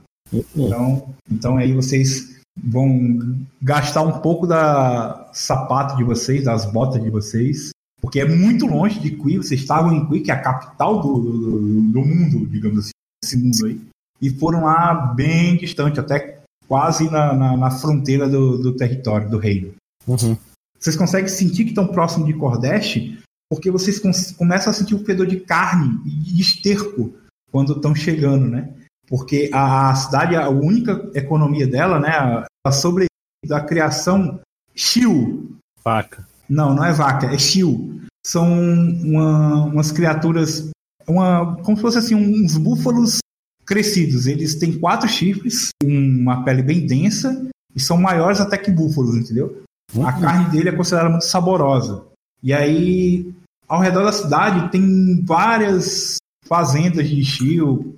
Então, 0.55 1.09
então 1.31 1.57
aí 1.57 1.73
vocês 1.73 2.34
vão 2.57 3.45
gastar 3.61 4.03
um 4.03 4.19
pouco 4.19 4.47
da 4.47 5.29
sapato 5.33 5.97
de 5.97 6.03
vocês, 6.03 6.45
das 6.45 6.65
botas 6.65 7.01
de 7.03 7.09
vocês, 7.09 7.71
porque 8.01 8.19
é 8.19 8.25
muito 8.25 8.65
longe 8.65 8.99
de 8.99 9.11
Qui, 9.11 9.37
vocês 9.37 9.61
estavam 9.61 9.93
em 9.93 10.07
Qui, 10.07 10.21
que 10.21 10.31
é 10.31 10.33
a 10.33 10.41
capital 10.41 11.01
do, 11.01 11.19
do, 11.19 11.81
do 11.81 12.01
mundo, 12.01 12.45
digamos 12.47 12.79
assim, 12.79 12.91
esse 13.23 13.37
mundo 13.37 13.65
aí, 13.65 13.81
e 14.21 14.29
foram 14.29 14.63
lá 14.63 14.93
bem 14.93 15.57
distante, 15.57 15.99
até 15.99 16.39
quase 16.67 17.09
na, 17.09 17.33
na, 17.33 17.57
na 17.57 17.71
fronteira 17.71 18.29
do, 18.29 18.57
do, 18.57 18.75
território, 18.75 19.29
do 19.29 19.37
reino. 19.37 19.73
Uhum. 20.07 20.37
Vocês 20.79 20.95
conseguem 20.95 21.27
sentir 21.27 21.63
que 21.63 21.71
estão 21.71 21.87
próximos 21.87 22.27
de 22.27 22.33
Cordeste, 22.33 23.19
porque 23.49 23.71
vocês 23.71 23.99
começam 24.33 24.71
a 24.71 24.73
sentir 24.73 24.95
o 24.95 25.03
fedor 25.03 25.27
de 25.27 25.39
carne 25.39 25.99
e 26.05 26.33
de 26.33 26.41
esterco 26.41 27.13
quando 27.51 27.73
estão 27.73 27.93
chegando, 27.95 28.47
né? 28.47 28.73
Porque 29.07 29.49
a, 29.53 29.89
a 29.89 29.95
cidade, 29.95 30.35
a 30.35 30.49
única 30.49 31.09
economia 31.13 31.67
dela, 31.67 31.99
né, 31.99 32.45
a 32.65 32.71
sobre 32.71 33.05
da 33.45 33.61
criação 33.61 34.39
chiu. 34.73 35.55
Vaca. 35.83 36.27
Não, 36.49 36.73
não 36.73 36.83
é 36.83 36.91
vaca, 36.91 37.27
é 37.27 37.37
chiu. 37.37 38.01
São 38.25 38.51
uma, 38.51 39.65
umas 39.65 39.91
criaturas, 39.91 40.69
uma, 41.07 41.55
como 41.57 41.77
se 41.77 41.81
fosse 41.81 41.97
assim, 41.99 42.15
uns 42.15 42.57
búfalos 42.57 43.19
crescidos. 43.65 44.27
Eles 44.27 44.55
têm 44.55 44.79
quatro 44.79 45.07
chifres, 45.07 45.69
uma 45.83 46.43
pele 46.43 46.63
bem 46.63 46.85
densa 46.85 47.47
e 47.75 47.79
são 47.79 47.97
maiores 47.97 48.39
até 48.39 48.57
que 48.57 48.71
búfalos, 48.71 49.15
entendeu? 49.15 49.61
Uhum. 49.93 50.07
A 50.07 50.13
carne 50.13 50.49
dele 50.49 50.69
é 50.69 50.75
considerada 50.75 51.09
muito 51.09 51.25
saborosa. 51.25 52.03
E 52.41 52.53
aí, 52.53 53.31
ao 53.67 53.81
redor 53.81 54.03
da 54.03 54.11
cidade, 54.11 54.71
tem 54.71 55.23
várias 55.23 56.17
fazendas 56.47 57.07
de 57.09 57.23
chio, 57.23 57.97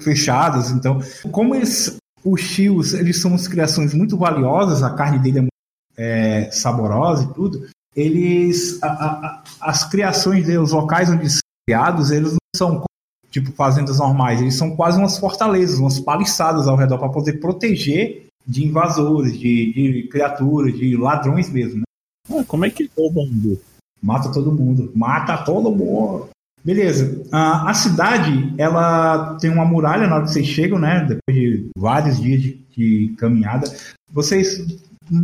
fechadas. 0.00 0.70
Então, 0.70 1.00
como 1.30 1.54
eles, 1.54 1.96
os 2.24 2.40
chios, 2.40 2.94
eles 2.94 3.20
são 3.20 3.36
criações 3.36 3.94
muito 3.94 4.16
valiosas, 4.16 4.82
a 4.82 4.94
carne 4.94 5.18
dele 5.18 5.48
é, 5.96 6.46
é 6.46 6.50
saborosa 6.50 7.24
e 7.24 7.34
tudo. 7.34 7.68
Eles, 7.94 8.82
a, 8.82 8.88
a, 8.88 9.42
as 9.60 9.84
criações 9.84 10.46
deles, 10.46 10.60
os 10.60 10.72
locais 10.72 11.10
onde 11.10 11.28
são 11.28 11.40
criados, 11.66 12.10
eles 12.10 12.32
não 12.32 12.38
são 12.56 12.84
tipo 13.30 13.52
fazendas 13.52 13.98
normais, 13.98 14.40
eles 14.40 14.56
são 14.56 14.74
quase 14.74 14.98
umas 14.98 15.18
fortalezas, 15.18 15.78
umas 15.78 16.00
paliçadas 16.00 16.66
ao 16.66 16.76
redor 16.76 16.98
para 16.98 17.10
poder 17.10 17.34
proteger 17.34 18.26
de 18.46 18.64
invasores, 18.64 19.38
de, 19.38 19.72
de, 19.72 20.08
criaturas, 20.08 20.74
de 20.74 20.96
ladrões 20.96 21.50
mesmo. 21.50 21.80
Né? 21.80 21.84
Ah, 22.30 22.44
como 22.46 22.64
é 22.64 22.70
que 22.70 22.90
roubam? 22.96 23.28
Mata 24.00 24.32
todo 24.32 24.52
mundo, 24.52 24.90
mata 24.94 25.36
todo 25.38 25.70
mundo. 25.70 26.28
Beleza. 26.68 27.22
a 27.32 27.72
cidade, 27.72 28.52
ela 28.58 29.38
tem 29.40 29.50
uma 29.50 29.64
muralha 29.64 30.06
na 30.06 30.16
hora 30.16 30.24
que 30.24 30.32
vocês 30.32 30.46
chegam, 30.46 30.78
né? 30.78 31.00
Depois 31.00 31.34
de 31.34 31.70
vários 31.74 32.20
dias 32.20 32.42
de, 32.42 32.60
de 32.76 33.14
caminhada. 33.16 33.74
Vocês 34.12 34.66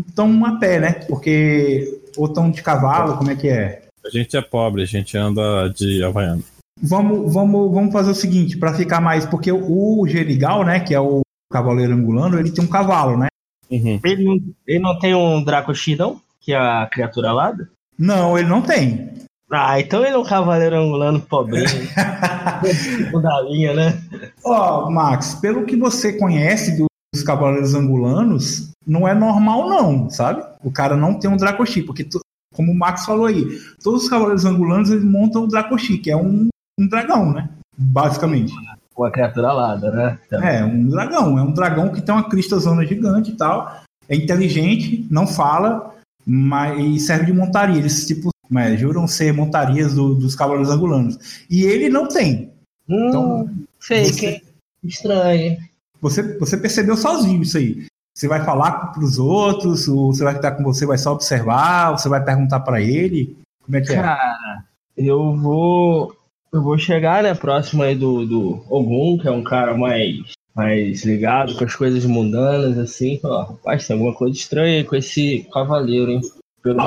estão 0.09 0.43
a 0.47 0.59
pé, 0.59 0.81
né? 0.81 0.93
Porque 1.07 2.01
ou 2.17 2.29
estão 2.29 2.51
de 2.51 2.63
cavalo, 2.63 3.19
como 3.19 3.31
é 3.31 3.37
que 3.37 3.49
é? 3.49 3.83
A 4.07 4.09
gente 4.09 4.35
é 4.35 4.41
pobre, 4.41 4.85
a 4.85 4.87
gente 4.87 5.19
anda 5.19 5.69
de 5.69 6.03
havaiano. 6.03 6.43
Vamos, 6.81 7.31
vamos, 7.31 7.71
vamos 7.71 7.93
fazer 7.93 8.13
o 8.13 8.15
seguinte, 8.15 8.57
para 8.57 8.73
ficar 8.73 9.03
mais, 9.03 9.27
porque 9.27 9.53
o 9.53 10.07
Gerigal, 10.09 10.65
né, 10.65 10.81
que 10.81 10.95
é 10.95 11.01
o 11.01 11.21
cavaleiro 11.53 11.93
angulano, 11.93 12.39
ele 12.39 12.53
tem 12.53 12.65
um 12.65 12.69
cavalo, 12.69 13.19
né? 13.19 13.27
Uhum. 13.71 14.01
Ele, 14.03 14.25
não, 14.25 14.41
ele 14.67 14.79
não 14.79 14.99
tem 14.99 15.15
um 15.15 15.45
Draco 15.45 15.73
não? 15.99 16.19
Que 16.41 16.55
é 16.55 16.57
a 16.57 16.89
criatura 16.91 17.29
alada? 17.29 17.69
Não, 17.99 18.39
ele 18.39 18.49
não 18.49 18.63
tem. 18.63 19.11
Ah, 19.57 19.81
então 19.81 20.05
ele 20.05 20.15
é 20.15 20.19
um 20.19 20.25
cavaleiro 20.25 20.77
angulano 20.77 21.21
pobrinho. 21.21 21.65
da 23.23 23.41
linha, 23.43 23.75
né? 23.75 24.03
Ó, 24.45 24.87
oh, 24.87 24.91
Max, 24.91 25.35
pelo 25.37 25.65
que 25.65 25.77
você 25.77 26.13
conhece 26.15 26.77
dos 26.77 27.23
cavaleiros 27.23 27.75
angulanos, 27.75 28.71
não 28.87 29.07
é 29.07 29.15
normal 29.15 29.69
não, 29.69 30.11
sabe? 30.11 30.43
O 30.63 30.71
cara 30.71 30.97
não 30.97 31.19
tem 31.19 31.31
um 31.31 31.37
Dracochi, 31.37 31.83
porque 31.83 32.07
como 32.55 32.73
o 32.73 32.75
Max 32.75 33.05
falou 33.05 33.27
aí, 33.27 33.45
todos 33.83 34.05
os 34.05 34.09
cavaleiros 34.09 34.45
angulanos 34.45 34.91
eles 34.91 35.05
montam 35.05 35.45
o 35.45 35.49
Dracochi, 35.49 35.99
que 35.99 36.11
é 36.11 36.17
um, 36.17 36.49
um 36.79 36.89
dragão, 36.89 37.33
né? 37.33 37.49
Basicamente. 37.77 38.53
Uma 38.97 39.11
criatura 39.11 39.49
alada, 39.49 39.91
né? 39.91 40.19
Então. 40.27 40.43
É, 40.43 40.65
um 40.65 40.89
dragão. 40.89 41.39
É 41.39 41.43
um 41.43 41.53
dragão 41.53 41.89
que 41.91 42.01
tem 42.01 42.15
uma 42.15 42.29
crista 42.29 42.59
zona 42.59 42.87
gigante 42.87 43.33
e 43.33 43.37
tal. 43.37 43.83
É 44.09 44.15
inteligente, 44.15 45.07
não 45.11 45.27
fala, 45.27 45.95
mas 46.25 47.07
serve 47.07 47.27
de 47.27 47.33
montaria. 47.33 47.79
Eles, 47.79 48.07
tipo, 48.07 48.31
mas 48.51 48.79
juram 48.79 49.07
ser 49.07 49.33
montarias 49.33 49.95
do, 49.95 50.15
dos 50.15 50.35
cavaleiros 50.35 50.71
angulanos. 50.71 51.45
E 51.51 51.65
ele 51.65 51.89
não 51.89 52.09
tem. 52.09 52.53
Hum, 52.89 53.09
então, 53.09 53.51
fake, 53.79 54.13
você, 54.13 54.43
estranho. 54.83 55.57
Você, 56.01 56.39
você 56.39 56.57
percebeu 56.57 56.97
sozinho 56.97 57.43
isso 57.43 57.59
aí. 57.59 57.87
Você 58.15 58.29
vai 58.29 58.45
falar 58.45 58.93
para 58.93 59.03
os 59.03 59.19
outros, 59.19 59.89
ou 59.89 60.13
você 60.13 60.23
vai 60.23 60.37
estar 60.37 60.53
com 60.53 60.63
você, 60.63 60.87
vai 60.87 60.99
só 60.99 61.13
observar, 61.13 61.91
ou 61.91 61.99
você 61.99 62.09
vai 62.09 62.23
perguntar 62.23 62.61
para 62.61 62.81
ele? 62.81 63.37
Como 63.65 63.77
é 63.77 63.81
que 63.81 63.93
é? 63.93 63.97
Cara, 63.97 64.65
eu 64.97 65.37
vou. 65.37 66.15
Eu 66.53 66.63
vou 66.63 66.79
chegar, 66.79 67.25
né, 67.25 67.35
próximo 67.35 67.83
aí 67.83 67.97
do, 67.97 68.25
do 68.25 68.65
Ogum, 68.69 69.19
que 69.19 69.27
é 69.27 69.31
um 69.31 69.43
cara 69.43 69.77
mais, 69.77 70.21
mais 70.55 71.05
ligado 71.05 71.57
com 71.57 71.65
as 71.65 71.75
coisas 71.75 72.05
mundanas, 72.05 72.79
assim. 72.79 73.19
Ó, 73.25 73.43
rapaz, 73.43 73.89
tem 73.89 73.95
alguma 73.95 74.15
coisa 74.15 74.37
estranha 74.37 74.79
aí 74.79 74.85
com 74.85 74.95
esse 74.95 75.49
cavaleiro, 75.53 76.13
hein? 76.13 76.21
Pelo 76.63 76.79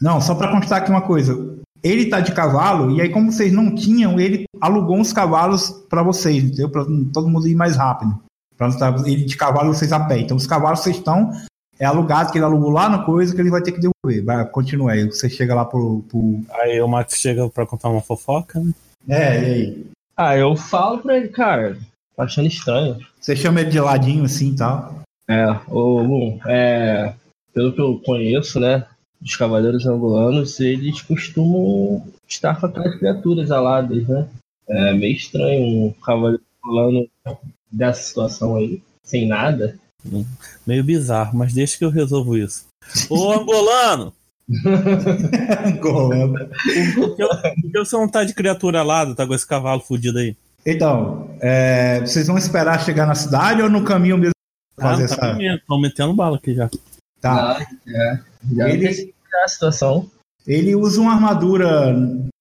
não, 0.00 0.20
só 0.20 0.34
para 0.34 0.50
constar 0.50 0.78
aqui 0.80 0.90
uma 0.90 1.02
coisa. 1.02 1.56
Ele 1.82 2.06
tá 2.06 2.20
de 2.20 2.32
cavalo, 2.32 2.90
e 2.90 3.00
aí, 3.00 3.08
como 3.08 3.30
vocês 3.30 3.52
não 3.52 3.74
tinham, 3.74 4.18
ele 4.18 4.44
alugou 4.60 4.96
uns 4.96 5.12
cavalos 5.12 5.70
para 5.88 6.02
vocês, 6.02 6.42
entendeu? 6.42 6.68
Pra 6.68 6.84
todo 7.12 7.28
mundo 7.28 7.46
ir 7.46 7.54
mais 7.54 7.76
rápido. 7.76 8.18
Pra 8.56 8.68
ele 9.04 9.24
de 9.24 9.36
cavalo 9.36 9.74
vocês 9.74 9.92
a 9.92 10.00
pé. 10.00 10.18
Então, 10.18 10.36
os 10.36 10.46
cavalos 10.46 10.80
vocês 10.80 10.96
estão. 10.96 11.30
É 11.78 11.84
alugado 11.84 12.32
que 12.32 12.38
ele 12.38 12.44
alugou 12.44 12.70
lá 12.70 12.88
na 12.88 13.04
coisa 13.04 13.34
que 13.34 13.40
ele 13.40 13.50
vai 13.50 13.60
ter 13.60 13.72
que 13.72 13.80
devolver. 13.80 14.24
Vai, 14.24 14.44
continua 14.46 14.92
aí. 14.92 15.04
Você 15.04 15.28
chega 15.28 15.54
lá 15.54 15.64
pro. 15.64 16.02
pro... 16.08 16.40
Aí 16.60 16.80
o 16.80 16.88
Max 16.88 17.18
chega 17.18 17.48
pra 17.50 17.66
contar 17.66 17.90
uma 17.90 18.00
fofoca, 18.00 18.58
né? 18.58 18.72
É, 19.08 19.42
e 19.42 19.44
aí? 19.44 19.86
Ah, 20.16 20.36
eu 20.36 20.56
falo 20.56 20.98
pra 20.98 21.18
ele, 21.18 21.28
cara. 21.28 21.76
Tô 22.16 22.22
achando 22.22 22.48
estranho. 22.48 22.98
Você 23.20 23.36
chama 23.36 23.60
ele 23.60 23.70
de 23.70 23.78
ladinho 23.78 24.24
assim 24.24 24.52
e 24.52 24.56
tal. 24.56 25.02
É, 25.28 25.46
o. 25.68 26.38
É, 26.46 27.12
pelo 27.56 27.72
que 27.72 27.80
eu 27.80 27.98
conheço, 28.04 28.60
né? 28.60 28.84
Dos 29.18 29.34
cavaleiros 29.34 29.86
angolanos, 29.86 30.60
eles 30.60 31.00
costumam 31.00 32.06
estar 32.28 32.60
com 32.60 32.66
aquelas 32.66 32.98
criaturas 32.98 33.50
aladas, 33.50 34.06
né? 34.06 34.28
É 34.68 34.92
meio 34.92 35.16
estranho 35.16 35.86
um 35.86 35.92
cavaleiro 36.04 36.42
angolano 36.62 37.08
dessa 37.72 38.02
situação 38.02 38.56
aí, 38.56 38.82
sem 39.02 39.26
nada. 39.26 39.78
Meio 40.66 40.84
bizarro, 40.84 41.38
mas 41.38 41.54
deixa 41.54 41.78
que 41.78 41.84
eu 41.86 41.88
resolvo 41.88 42.36
isso. 42.36 42.66
Ô, 43.08 43.32
angolano! 43.32 44.12
Angolano. 45.64 46.50
Por 46.94 47.16
que, 47.16 47.26
por 47.26 47.72
que 47.72 47.78
você 47.78 47.96
não 47.96 48.06
tá 48.06 48.22
de 48.22 48.34
criatura 48.34 48.80
alada, 48.80 49.14
tá 49.14 49.26
com 49.26 49.34
esse 49.34 49.46
cavalo 49.46 49.80
fudido 49.80 50.18
aí? 50.18 50.36
Então, 50.64 51.30
é, 51.40 52.00
vocês 52.00 52.26
vão 52.26 52.36
esperar 52.36 52.84
chegar 52.84 53.06
na 53.06 53.14
cidade 53.14 53.62
ou 53.62 53.70
no 53.70 53.82
caminho 53.82 54.18
mesmo 54.18 54.32
fazer 54.78 55.04
ah, 55.04 55.16
tá 55.16 55.28
essa. 55.28 55.62
Tô 55.66 55.80
metendo 55.80 56.12
bala 56.12 56.36
aqui 56.36 56.54
já. 56.54 56.68
Tá. 57.20 57.58
Ah, 57.58 57.66
é. 57.88 58.20
Já 58.54 58.68
Ele- 58.68 58.86
ele... 58.88 59.14
a 59.44 59.48
situação. 59.48 60.10
Ele 60.46 60.76
usa 60.76 61.00
uma 61.00 61.12
armadura 61.14 61.94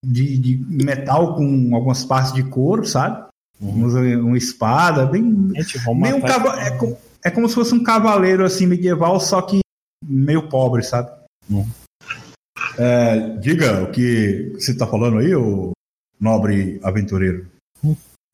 de, 0.06 0.38
de 0.38 0.58
metal 0.86 1.36
com 1.36 1.76
algumas 1.76 2.04
partes 2.06 2.32
de 2.34 2.44
couro, 2.44 2.86
sabe? 2.86 3.26
Uhum. 3.60 3.84
Usa 3.86 4.00
uma 4.00 4.38
espada, 4.38 5.06
bem. 5.08 5.50
Gente, 5.56 5.80
meio 5.96 6.18
um 6.18 6.22
cava- 6.22 6.62
é, 6.62 6.72
co- 6.78 6.98
é 7.24 7.32
como 7.32 7.50
se 7.50 7.56
fosse 7.56 7.74
um 7.74 7.82
cavaleiro 7.84 8.46
assim 8.46 8.68
medieval, 8.68 9.20
só 9.20 9.42
que 9.42 9.60
meio 10.04 10.48
pobre, 10.50 10.84
sabe? 10.84 11.10
Hum. 11.50 11.66
É, 12.78 13.30
diga 13.40 13.84
o 13.84 13.92
que 13.92 14.54
você 14.54 14.76
tá 14.76 14.86
falando 14.86 15.18
aí, 15.20 15.34
ô 15.34 15.72
nobre 16.20 16.80
aventureiro. 16.84 17.48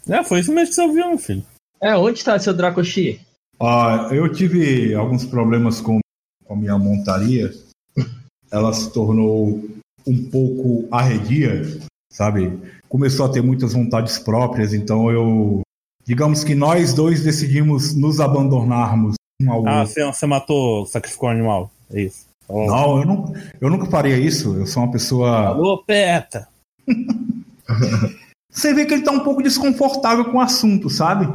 É, 0.10 0.24
foi 0.24 0.40
isso 0.42 0.52
mesmo 0.52 0.70
que 0.70 0.76
você 0.76 0.82
ouviu, 0.82 1.08
meu 1.10 1.18
filho. 1.18 1.46
É, 1.82 1.96
onde 1.96 2.24
tá 2.24 2.38
seu 2.40 2.54
Dracoshi? 2.54 3.22
Ah, 3.60 4.10
eu 4.12 4.30
tive 4.32 4.94
alguns 4.96 5.24
problemas 5.26 5.80
com, 5.80 6.00
com 6.52 6.56
a 6.56 6.58
minha 6.58 6.78
montaria. 6.78 7.54
Ela 8.52 8.74
se 8.74 8.92
tornou 8.92 9.64
um 10.06 10.30
pouco 10.30 10.86
arredia, 10.92 11.62
sabe? 12.12 12.60
Começou 12.90 13.26
a 13.26 13.30
ter 13.30 13.42
muitas 13.42 13.72
vontades 13.74 14.20
próprias, 14.20 14.74
então 14.74 15.10
eu. 15.10 15.62
Digamos 16.06 16.44
que 16.44 16.54
nós 16.54 16.94
dois 16.94 17.24
decidimos 17.24 17.96
nos 17.96 18.20
abandonarmos 18.20 19.16
um 19.42 19.52
ao 19.52 19.66
Ah, 19.68 19.80
outro. 19.80 19.94
você, 19.94 20.04
você 20.06 20.26
matou, 20.26 20.86
sacrificou 20.86 21.30
um 21.30 21.32
animal. 21.32 21.72
É 21.90 22.02
isso. 22.02 22.26
Falou. 22.46 22.68
Não, 22.68 22.98
eu, 23.00 23.06
não, 23.06 23.34
eu 23.62 23.70
nunca 23.70 23.86
faria 23.86 24.18
isso. 24.18 24.56
Eu 24.56 24.66
sou 24.66 24.84
uma 24.84 24.92
pessoa. 24.92 25.48
Alô, 25.48 25.82
Peta! 25.86 26.50
Você 28.52 28.74
vê 28.74 28.86
que 28.86 28.94
ele 28.94 29.04
tá 29.04 29.12
um 29.14 29.22
pouco 29.24 29.42
desconfortável 29.42 30.26
com 30.26 30.38
o 30.38 30.42
assunto, 30.42 30.90
sabe? 30.90 31.30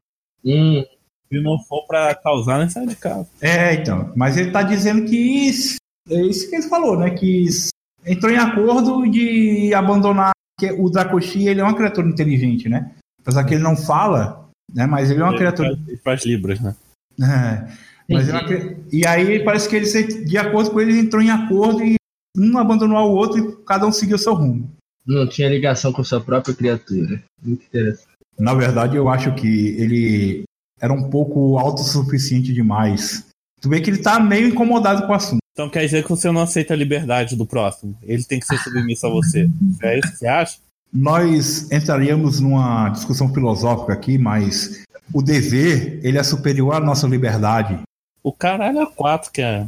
Hum, 0.45 0.85
Se 1.33 1.41
não 1.41 1.59
for 1.59 1.87
pra 1.87 2.15
causar, 2.15 2.59
nem 2.59 2.69
sai 2.69 2.87
de 2.87 2.97
casa. 2.97 3.27
É, 3.41 3.75
então. 3.75 4.13
Mas 4.17 4.37
ele 4.37 4.51
tá 4.51 4.63
dizendo 4.63 5.05
que 5.05 5.17
isso, 5.17 5.77
é 6.09 6.21
isso 6.23 6.49
que 6.49 6.57
ele 6.57 6.69
falou, 6.69 6.99
né? 6.99 7.11
Que 7.11 7.47
isso- 7.47 7.71
entrou 8.05 8.31
em 8.33 8.37
acordo 8.39 9.11
de 9.11 9.75
abandonar. 9.75 10.31
Que 10.59 10.73
o 10.73 10.89
Dracoshi 10.89 11.47
ele 11.49 11.61
é 11.61 11.65
uma 11.65 11.75
criatura 11.77 12.09
inteligente, 12.09 12.69
né? 12.69 12.93
Apesar 13.21 13.45
que 13.45 13.55
ele 13.55 13.63
não 13.63 13.77
fala, 13.77 14.49
né? 14.73 14.87
Mas 14.87 15.11
ele 15.11 15.21
é 15.21 15.23
uma 15.25 15.31
Ele 15.33 15.39
criatura. 15.39 15.69
faz- 15.77 15.89
Ele 15.89 15.97
faz 15.99 16.25
libras, 16.25 16.61
né? 16.61 16.75
É, 17.21 18.13
mas 18.15 18.29
ele 18.29 18.37
é 18.39 18.41
uma 18.41 18.77
E 18.93 19.07
aí 19.07 19.45
parece 19.45 19.69
que 19.69 19.77
ele, 19.77 20.25
de 20.25 20.39
acordo 20.39 20.71
com 20.71 20.81
ele, 20.81 20.93
ele 20.93 21.01
entrou 21.01 21.21
em 21.21 21.31
acordo 21.31 21.83
e 21.85 21.97
um 22.39 22.57
abandonou 22.57 22.97
o 23.11 23.15
outro 23.17 23.39
e 23.39 23.65
cada 23.65 23.87
um 23.87 23.93
seguiu 23.93 24.17
seu 24.19 24.33
rumo. 24.35 24.71
não 25.07 25.29
tinha 25.29 25.49
ligação 25.49 25.93
com 25.93 26.03
sua 26.03 26.21
própria 26.21 26.55
criatura. 26.55 27.23
Muito 27.43 27.65
interessante. 27.65 28.07
Na 28.39 28.55
verdade, 28.55 28.97
eu 28.97 29.09
acho 29.09 29.35
que 29.35 29.69
ele 29.79 30.43
era 30.81 30.93
um 30.93 31.09
pouco 31.09 31.59
autossuficiente 31.59 32.53
demais. 32.53 33.27
Tu 33.61 33.69
vê 33.69 33.81
que 33.81 33.91
ele 33.91 34.03
tá 34.03 34.21
meio 34.21 34.49
incomodado 34.49 35.07
com 35.07 35.13
o 35.13 35.17
assunto. 35.17 35.41
Então 35.53 35.71
quer 35.71 35.85
dizer 35.85 36.03
que 36.03 36.11
você 36.11 36.31
não 36.31 36.43
aceita 36.43 36.75
a 36.75 36.77
liberdade 36.77 37.35
do 37.35 37.47
próximo. 37.47 37.97
Ele 38.03 38.23
tem 38.25 38.39
que 38.39 38.47
ser 38.47 38.59
submisso 38.59 39.07
a 39.07 39.11
você. 39.11 39.49
É 39.83 39.99
isso 39.99 40.13
que 40.13 40.19
você 40.19 40.27
acha? 40.27 40.59
Nós 40.93 41.71
entraríamos 41.73 42.41
numa 42.41 42.91
discussão 42.91 43.33
filosófica 43.33 43.93
aqui, 43.93 44.19
mas 44.19 44.85
o 45.13 45.23
dever, 45.23 46.01
ele 46.03 46.19
é 46.19 46.23
superior 46.23 46.75
à 46.75 46.81
nossa 46.81 47.07
liberdade. 47.07 47.81
O 48.23 48.33
caralho 48.33 48.81
é 48.81 48.87
quatro 48.87 49.33
que 49.33 49.41
é. 49.41 49.67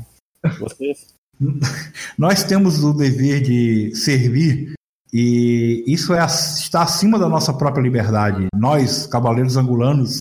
Você. 0.60 0.92
Nós 2.18 2.44
temos 2.44 2.82
o 2.84 2.92
dever 2.92 3.40
de 3.40 3.94
servir 3.94 4.74
e 5.12 5.84
isso 5.86 6.12
é, 6.12 6.24
está 6.24 6.82
acima 6.82 7.18
da 7.18 7.28
nossa 7.28 7.52
própria 7.52 7.82
liberdade. 7.82 8.46
Nós, 8.54 9.06
cavaleiros 9.06 9.56
angolanos 9.56 10.18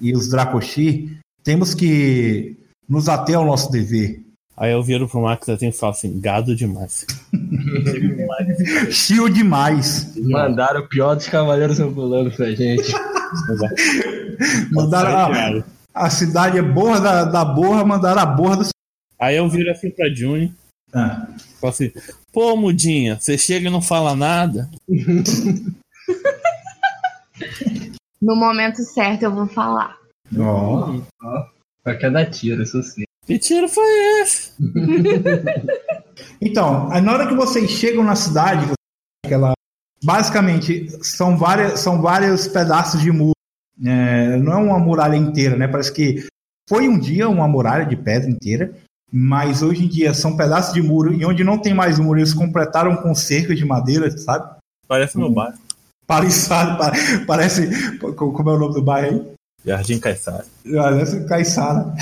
e 0.00 0.12
os 0.12 0.28
Dracoshi, 0.28 1.18
temos 1.42 1.74
que 1.74 2.56
nos 2.88 3.08
ater 3.08 3.36
ao 3.36 3.44
nosso 3.44 3.70
dever. 3.70 4.22
Aí 4.56 4.72
eu 4.72 4.82
viro 4.82 5.08
pro 5.08 5.22
Max 5.22 5.48
assim 5.48 5.68
e 5.68 5.72
falo 5.72 5.92
assim: 5.92 6.20
gado 6.20 6.54
demais. 6.54 7.04
Chio 8.90 9.28
demais. 9.28 10.14
Mandaram 10.16 10.80
o 10.80 10.88
pior 10.88 11.16
dos 11.16 11.28
cavaleiros 11.28 11.80
angolanos 11.80 12.36
pra 12.36 12.50
gente. 12.52 12.92
Mandaram 14.72 15.10
a, 15.10 15.64
a 16.06 16.10
cidade 16.10 16.58
é 16.58 16.62
borra 16.62 17.00
da, 17.00 17.24
da 17.24 17.44
borra, 17.44 17.84
mandaram 17.84 18.20
a 18.22 18.26
borra 18.26 18.56
do. 18.58 18.68
Aí 19.18 19.36
eu 19.36 19.48
viro 19.48 19.70
assim 19.70 19.90
pra 19.90 20.08
Juni 20.12 20.52
Ah. 20.92 21.26
falo 21.60 21.72
assim: 21.72 21.90
pô, 22.32 22.56
mudinha, 22.56 23.18
você 23.18 23.36
chega 23.36 23.68
e 23.68 23.70
não 23.70 23.82
fala 23.82 24.14
nada. 24.14 24.70
No 28.24 28.34
momento 28.34 28.82
certo 28.82 29.24
eu 29.24 29.30
vou 29.30 29.46
falar. 29.46 29.98
Ó. 30.38 30.98
Pra 31.82 31.98
cada 31.98 32.24
tiro, 32.24 32.62
isso 32.62 32.82
sim. 32.82 33.04
Que 33.26 33.38
tiro 33.38 33.68
foi 33.68 34.22
esse? 34.22 34.52
Então, 36.40 36.88
na 36.88 37.12
hora 37.12 37.26
que 37.26 37.34
vocês 37.34 37.70
chegam 37.70 38.04
na 38.04 38.14
cidade, 38.14 38.70
aquela 39.24 39.52
basicamente 40.02 40.88
são 41.02 41.36
várias 41.36 41.80
são 41.80 42.00
vários 42.00 42.46
pedaços 42.46 43.00
de 43.00 43.10
muro. 43.10 43.32
É, 43.84 44.36
não 44.36 44.52
é 44.52 44.56
uma 44.56 44.78
muralha 44.78 45.16
inteira, 45.16 45.56
né? 45.56 45.66
Parece 45.66 45.92
que 45.92 46.26
foi 46.68 46.88
um 46.88 46.98
dia 46.98 47.28
uma 47.28 47.48
muralha 47.48 47.84
de 47.84 47.96
pedra 47.96 48.30
inteira, 48.30 48.72
mas 49.12 49.62
hoje 49.62 49.84
em 49.84 49.88
dia 49.88 50.14
são 50.14 50.36
pedaços 50.36 50.72
de 50.72 50.82
muro 50.82 51.12
e 51.12 51.24
onde 51.24 51.42
não 51.42 51.58
tem 51.58 51.74
mais 51.74 51.98
muro 51.98 52.20
eles 52.20 52.34
completaram 52.34 52.96
com 52.96 53.14
cerca 53.14 53.54
de 53.54 53.64
madeira, 53.64 54.10
sabe? 54.16 54.56
Parece 54.86 55.18
meu 55.18 55.30
bairro. 55.30 55.58
Paliçado, 56.06 56.78
pa- 56.78 56.92
parece 57.26 57.98
como 57.98 58.50
é 58.50 58.54
o 58.54 58.58
nome 58.58 58.74
do 58.74 58.82
bairro 58.82 59.08
aí? 59.20 59.34
Jardim 59.64 59.98
Caissara. 59.98 60.44
Parece 60.70 61.24
Caiçara. 61.26 61.94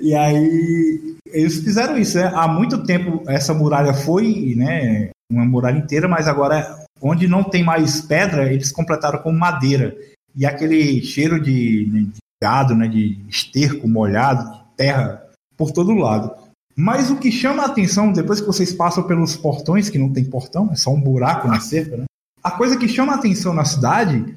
E 0.00 0.14
aí 0.14 1.16
eles 1.32 1.60
fizeram 1.60 1.96
isso, 1.96 2.18
né? 2.18 2.30
Há 2.34 2.46
muito 2.46 2.84
tempo 2.84 3.22
essa 3.26 3.54
muralha 3.54 3.94
foi, 3.94 4.54
né, 4.56 5.10
uma 5.30 5.44
muralha 5.44 5.78
inteira, 5.78 6.06
mas 6.08 6.28
agora 6.28 6.84
onde 7.00 7.26
não 7.28 7.42
tem 7.44 7.62
mais 7.64 8.00
pedra, 8.00 8.52
eles 8.52 8.70
completaram 8.72 9.20
com 9.20 9.32
madeira. 9.32 9.96
E 10.36 10.44
aquele 10.44 11.02
cheiro 11.02 11.40
de, 11.40 11.88
né, 11.90 12.00
de 12.00 12.18
gado, 12.42 12.74
né, 12.74 12.86
de 12.88 13.18
esterco 13.28 13.88
molhado, 13.88 14.50
de 14.52 14.60
terra 14.76 15.22
por 15.56 15.70
todo 15.70 15.94
lado. 15.94 16.32
Mas 16.76 17.10
o 17.10 17.16
que 17.16 17.32
chama 17.32 17.62
a 17.62 17.66
atenção, 17.66 18.12
depois 18.12 18.40
que 18.40 18.46
vocês 18.46 18.72
passam 18.72 19.02
pelos 19.04 19.36
portões, 19.36 19.88
que 19.90 19.98
não 19.98 20.12
tem 20.12 20.24
portão, 20.24 20.70
é 20.72 20.76
só 20.76 20.90
um 20.90 21.00
buraco 21.00 21.48
na 21.48 21.58
cerca, 21.60 21.96
né? 21.96 22.04
A 22.48 22.50
coisa 22.52 22.76
que 22.76 22.88
chama 22.88 23.12
a 23.12 23.16
atenção 23.16 23.52
na 23.54 23.64
cidade 23.64 24.36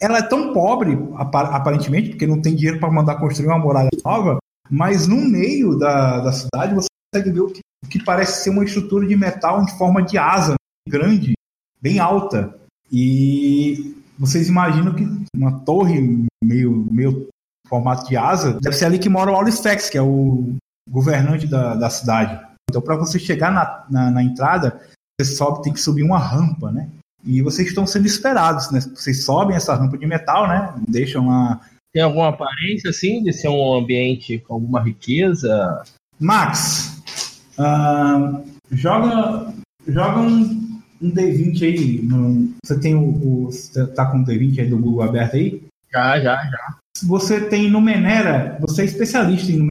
ela 0.00 0.18
é 0.18 0.22
tão 0.22 0.52
pobre, 0.52 0.98
apa- 1.16 1.56
aparentemente, 1.56 2.10
porque 2.10 2.26
não 2.26 2.40
tem 2.40 2.54
dinheiro 2.54 2.78
para 2.78 2.90
mandar 2.90 3.16
construir 3.16 3.48
uma 3.48 3.58
muralha 3.58 3.88
nova, 4.04 4.38
mas 4.70 5.06
no 5.06 5.16
meio 5.16 5.78
da, 5.78 6.20
da 6.20 6.32
cidade 6.32 6.74
você 6.74 6.88
consegue 7.12 7.32
ver 7.32 7.40
o 7.40 7.50
que, 7.50 7.60
o 7.84 7.88
que 7.88 8.02
parece 8.04 8.42
ser 8.42 8.50
uma 8.50 8.64
estrutura 8.64 9.06
de 9.06 9.16
metal 9.16 9.62
em 9.62 9.68
forma 9.78 10.02
de 10.02 10.18
asa, 10.18 10.54
grande, 10.88 11.32
bem 11.80 11.98
alta. 11.98 12.54
E 12.92 13.96
vocês 14.18 14.48
imaginam 14.48 14.94
que 14.94 15.06
uma 15.34 15.60
torre 15.60 16.26
meio, 16.42 16.86
meio 16.90 17.28
formato 17.66 18.06
de 18.08 18.16
asa, 18.16 18.58
deve 18.60 18.76
ser 18.76 18.86
ali 18.86 18.98
que 18.98 19.08
mora 19.08 19.30
o 19.30 19.34
Aulifex, 19.34 19.88
que 19.88 19.96
é 19.96 20.02
o 20.02 20.54
governante 20.90 21.46
da, 21.46 21.74
da 21.74 21.88
cidade. 21.88 22.38
Então, 22.68 22.82
para 22.82 22.96
você 22.96 23.18
chegar 23.18 23.50
na, 23.50 23.84
na, 23.88 24.10
na 24.10 24.22
entrada, 24.22 24.80
você 25.18 25.34
sobe, 25.34 25.62
tem 25.62 25.72
que 25.72 25.80
subir 25.80 26.02
uma 26.02 26.18
rampa, 26.18 26.70
né? 26.70 26.88
E 27.26 27.40
vocês 27.42 27.68
estão 27.68 27.86
sendo 27.86 28.06
esperados, 28.06 28.70
né? 28.70 28.80
Vocês 28.80 29.24
sobem 29.24 29.56
essa 29.56 29.74
rampa 29.74 29.96
de 29.96 30.06
metal, 30.06 30.46
né? 30.48 30.74
Deixam 30.88 31.28
lá. 31.28 31.60
Tem 31.92 32.02
alguma 32.02 32.28
aparência, 32.28 32.90
assim, 32.90 33.22
de 33.22 33.32
ser 33.32 33.48
um 33.48 33.72
ambiente 33.74 34.38
com 34.40 34.54
alguma 34.54 34.82
riqueza? 34.82 35.82
Max, 36.20 37.02
ah, 37.58 38.40
joga, 38.70 39.54
joga 39.86 40.20
um, 40.20 40.80
um 41.00 41.10
D20 41.10 41.62
aí. 41.62 42.02
no- 42.02 42.52
você 42.64 42.78
tem 42.78 42.94
o, 42.94 43.00
o. 43.08 43.46
Você 43.52 43.86
tá 43.88 44.06
com 44.06 44.18
o 44.18 44.24
D20 44.24 44.60
aí 44.60 44.68
do 44.68 44.78
Google 44.78 45.02
aberto 45.02 45.36
aí? 45.36 45.62
Já, 45.92 46.20
já, 46.20 46.36
já. 46.44 46.76
Você 47.04 47.40
tem 47.40 47.70
no 47.70 47.80
Menera, 47.80 48.56
você 48.60 48.82
é 48.82 48.84
especialista 48.84 49.50
em 49.52 49.68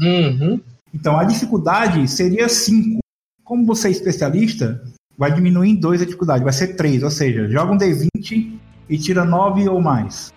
Uhum. 0.00 0.60
Então 0.92 1.18
a 1.18 1.24
dificuldade 1.24 2.06
seria 2.08 2.48
5. 2.48 2.98
Como 3.44 3.64
você 3.64 3.88
é 3.88 3.90
especialista, 3.90 4.82
vai 5.16 5.32
diminuir 5.32 5.70
em 5.70 5.74
2 5.74 6.02
a 6.02 6.04
dificuldade, 6.04 6.44
vai 6.44 6.52
ser 6.52 6.76
3. 6.76 7.02
Ou 7.02 7.10
seja, 7.10 7.48
joga 7.48 7.72
um 7.72 7.78
D20 7.78 8.58
e 8.88 8.98
tira 8.98 9.24
9 9.24 9.68
ou 9.68 9.80
mais. 9.80 10.32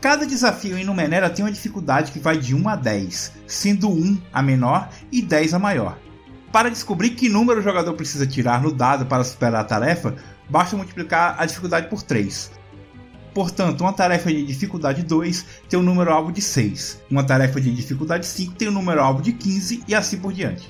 Cada 0.00 0.26
desafio 0.26 0.78
em 0.78 0.84
Numenera 0.84 1.28
tem 1.28 1.44
uma 1.44 1.52
dificuldade 1.52 2.10
que 2.10 2.18
vai 2.18 2.38
de 2.38 2.54
1 2.54 2.68
a 2.68 2.74
10, 2.74 3.32
sendo 3.46 3.90
1 3.90 4.18
a 4.32 4.42
menor 4.42 4.88
e 5.12 5.20
10 5.20 5.54
a 5.54 5.58
maior. 5.58 5.98
Para 6.50 6.70
descobrir 6.70 7.10
que 7.10 7.28
número 7.28 7.60
o 7.60 7.62
jogador 7.62 7.92
precisa 7.92 8.26
tirar 8.26 8.62
no 8.62 8.72
dado 8.72 9.06
para 9.06 9.22
superar 9.22 9.60
a 9.60 9.64
tarefa, 9.64 10.16
basta 10.48 10.76
multiplicar 10.76 11.36
a 11.38 11.44
dificuldade 11.44 11.88
por 11.88 12.02
3. 12.02 12.50
Portanto, 13.34 13.82
uma 13.82 13.92
tarefa 13.92 14.32
de 14.32 14.44
dificuldade 14.44 15.02
2 15.02 15.46
tem 15.68 15.78
um 15.78 15.82
número 15.82 16.12
alvo 16.12 16.32
de 16.32 16.42
6, 16.42 17.00
uma 17.10 17.24
tarefa 17.24 17.60
de 17.60 17.70
dificuldade 17.74 18.26
5 18.26 18.54
tem 18.54 18.68
um 18.68 18.72
número 18.72 19.00
alvo 19.00 19.22
de 19.22 19.32
15 19.32 19.84
e 19.86 19.94
assim 19.94 20.18
por 20.18 20.32
diante. 20.32 20.68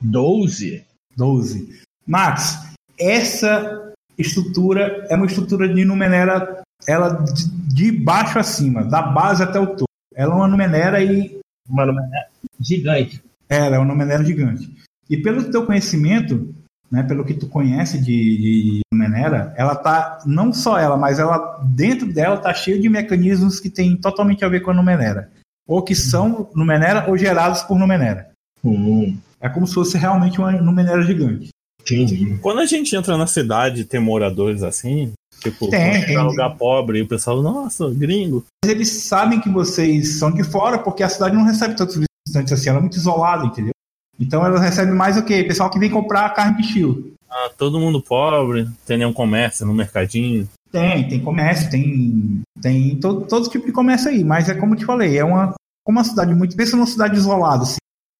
Doze. 0.00 0.84
12. 1.16 1.80
Max, 2.06 2.58
essa 2.98 3.92
estrutura 4.18 5.06
é 5.08 5.16
uma 5.16 5.26
estrutura 5.26 5.68
de 5.68 5.84
Numenera, 5.84 6.62
ela 6.86 7.24
de, 7.68 7.90
baixo 7.90 8.38
acima, 8.38 8.84
da 8.84 9.02
base 9.02 9.42
até 9.42 9.58
o 9.58 9.66
topo. 9.66 9.86
Ela 10.14 10.32
é 10.32 10.36
uma 10.36 10.48
Numenera 10.48 11.02
e 11.02 11.40
Uma 11.68 11.86
Numenera 11.86 12.28
gigante. 12.60 13.22
ela 13.48 13.76
é 13.76 13.78
uma 13.78 13.86
Numenera 13.86 14.24
gigante. 14.24 14.70
E 15.08 15.16
pelo 15.16 15.50
teu 15.50 15.64
conhecimento, 15.64 16.54
né, 16.90 17.02
pelo 17.02 17.24
que 17.24 17.34
tu 17.34 17.46
conhece 17.48 17.98
de, 17.98 18.04
de 18.04 18.80
Numenera, 18.92 19.52
ela 19.56 19.74
tá 19.74 20.18
não 20.24 20.52
só 20.52 20.78
ela, 20.78 20.96
mas 20.96 21.18
ela 21.18 21.60
dentro 21.64 22.12
dela 22.12 22.36
tá 22.36 22.52
cheio 22.54 22.80
de 22.80 22.88
mecanismos 22.88 23.58
que 23.60 23.68
tem 23.70 23.96
totalmente 23.96 24.44
a 24.44 24.48
ver 24.48 24.60
com 24.60 24.70
a 24.70 24.74
Numenera, 24.74 25.30
ou 25.66 25.82
que 25.82 25.94
são 25.94 26.48
Numenera 26.54 27.04
ou 27.08 27.16
gerados 27.16 27.62
por 27.62 27.78
Numenera. 27.78 28.30
Hum, 28.64 29.16
É 29.40 29.48
como 29.48 29.66
se 29.66 29.74
fosse 29.74 29.98
realmente 29.98 30.38
uma 30.38 30.52
Numenera 30.52 31.02
gigante. 31.02 31.48
entendi. 31.82 32.38
Quando 32.40 32.60
a 32.60 32.66
gente 32.66 32.94
entra 32.96 33.16
na 33.16 33.26
cidade 33.26 33.82
e 33.82 33.84
tem 33.84 34.00
moradores 34.00 34.62
assim, 34.62 35.12
tipo, 35.40 35.68
Tem, 35.68 36.04
tem. 36.04 36.14
é 36.16 36.20
um 36.22 36.26
lugar 36.26 36.56
pobre 36.56 36.98
e 36.98 37.02
o 37.02 37.06
pessoal, 37.08 37.42
nossa, 37.42 37.88
gringo. 37.90 38.44
Mas 38.64 38.72
eles 38.72 38.88
sabem 38.90 39.40
que 39.40 39.48
vocês 39.48 40.18
são 40.18 40.30
de 40.32 40.42
fora, 40.42 40.78
porque 40.78 41.02
a 41.02 41.08
cidade 41.08 41.36
não 41.36 41.44
recebe 41.44 41.76
tantos 41.76 42.00
visitantes 42.26 42.52
assim, 42.52 42.68
ela 42.70 42.78
é 42.78 42.80
muito 42.80 42.96
isolada, 42.96 43.44
entendeu? 43.46 43.72
Então 44.18 44.44
ela 44.44 44.60
recebe 44.60 44.92
mais 44.92 45.16
o 45.16 45.24
quê? 45.24 45.44
Pessoal 45.44 45.70
que 45.70 45.78
vem 45.78 45.90
comprar 45.90 46.30
carne 46.30 46.56
de 46.56 46.62
estilo. 46.66 47.12
Ah, 47.30 47.50
todo 47.56 47.80
mundo 47.80 48.00
pobre, 48.00 48.68
tem 48.86 48.98
nenhum 48.98 49.12
comércio 49.12 49.66
no 49.66 49.74
mercadinho. 49.74 50.48
Tem, 50.70 51.08
tem 51.08 51.20
comércio, 51.20 51.70
tem, 51.70 52.42
tem 52.60 52.96
todo, 52.96 53.26
todo 53.26 53.48
tipo 53.48 53.66
de 53.66 53.72
comércio 53.72 54.10
aí, 54.10 54.24
mas 54.24 54.48
é 54.48 54.54
como 54.54 54.74
eu 54.74 54.78
te 54.78 54.84
falei, 54.84 55.18
é 55.18 55.24
uma, 55.24 55.54
como 55.84 55.98
uma 55.98 56.04
cidade 56.04 56.34
muito. 56.34 56.56
Pensa 56.56 56.76
numa 56.76 56.86
cidade 56.86 57.16
isolada, 57.16 57.62
assim. 57.62 57.76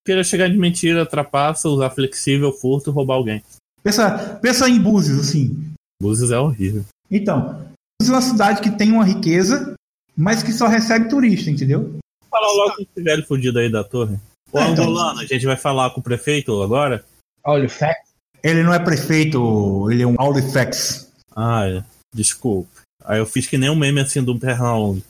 Queira 0.07 0.23
chegar 0.23 0.49
de 0.49 0.57
mentira, 0.57 1.05
trapaça, 1.05 1.69
usar 1.69 1.91
flexível, 1.91 2.53
furto 2.53 2.91
roubar 2.91 3.15
alguém. 3.15 3.43
Pensa, 3.83 4.39
pensa 4.41 4.69
em 4.69 4.81
Búzios, 4.81 5.19
assim. 5.19 5.73
Búzios 6.01 6.31
é 6.31 6.39
horrível. 6.39 6.85
Então, 7.11 7.67
Búzios 8.01 8.11
é 8.11 8.13
uma 8.13 8.23
cidade 8.23 8.61
que 8.61 8.71
tem 8.71 8.93
uma 8.93 9.05
riqueza, 9.05 9.75
mas 10.17 10.43
que 10.43 10.53
só 10.53 10.67
recebe 10.67 11.09
turista, 11.09 11.51
entendeu? 11.51 11.99
Fala 12.31 12.47
logo 12.53 12.75
esse 12.81 13.03
velho 13.03 13.27
fudido 13.27 13.59
aí 13.59 13.71
da 13.71 13.83
torre. 13.83 14.19
Ô, 14.53 14.59
É, 14.59 14.71
então- 14.71 14.85
Angolano, 14.85 15.21
a 15.21 15.25
gente 15.27 15.47
vai 15.47 15.57
falar 15.57 15.91
com 15.91 16.01
o 16.01 16.03
prefeito 16.03 16.63
agora? 16.63 17.05
O 17.45 17.69
fact. 17.69 18.07
Ele 18.43 18.63
não 18.63 18.73
é 18.73 18.79
prefeito, 18.79 19.91
ele 19.91 20.03
é 20.03 20.07
um 20.07 20.15
Audifex. 20.19 21.11
Ah, 21.35 21.67
é. 21.67 21.85
desculpe. 22.15 22.71
Aí 23.05 23.19
eu 23.19 23.27
fiz 23.27 23.47
que 23.47 23.59
nem 23.59 23.71
um 23.71 23.77
meme 23.77 24.01
assim 24.01 24.23
do 24.23 24.39
Pernalonga. 24.39 25.03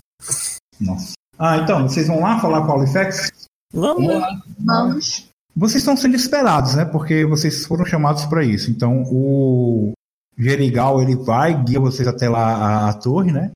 Nossa. 0.81 1.13
Ah, 1.39 1.59
então, 1.59 1.89
vocês 1.89 2.09
vão 2.09 2.21
lá 2.21 2.41
falar 2.41 2.63
com 2.63 2.69
o 2.69 2.73
Audifex? 2.73 3.31
Vamos. 3.73 4.05
Uma, 4.15 4.43
Vamos. 4.59 5.29
Vocês 5.55 5.83
estão 5.83 5.97
sendo 5.97 6.17
esperados, 6.17 6.75
né? 6.75 6.85
Porque 6.85 7.25
vocês 7.25 7.65
foram 7.65 7.85
chamados 7.87 8.25
para 8.27 8.45
isso. 8.45 8.71
Então, 8.71 9.03
o 9.05 9.93
Gerigal 10.37 11.01
ele 11.01 11.17
vai, 11.17 11.63
guia 11.63 11.81
vocês 11.81 12.07
até 12.07 12.29
lá 12.29 12.55
a, 12.55 12.91
a 12.91 12.95
torre, 12.95 13.33
né? 13.33 13.51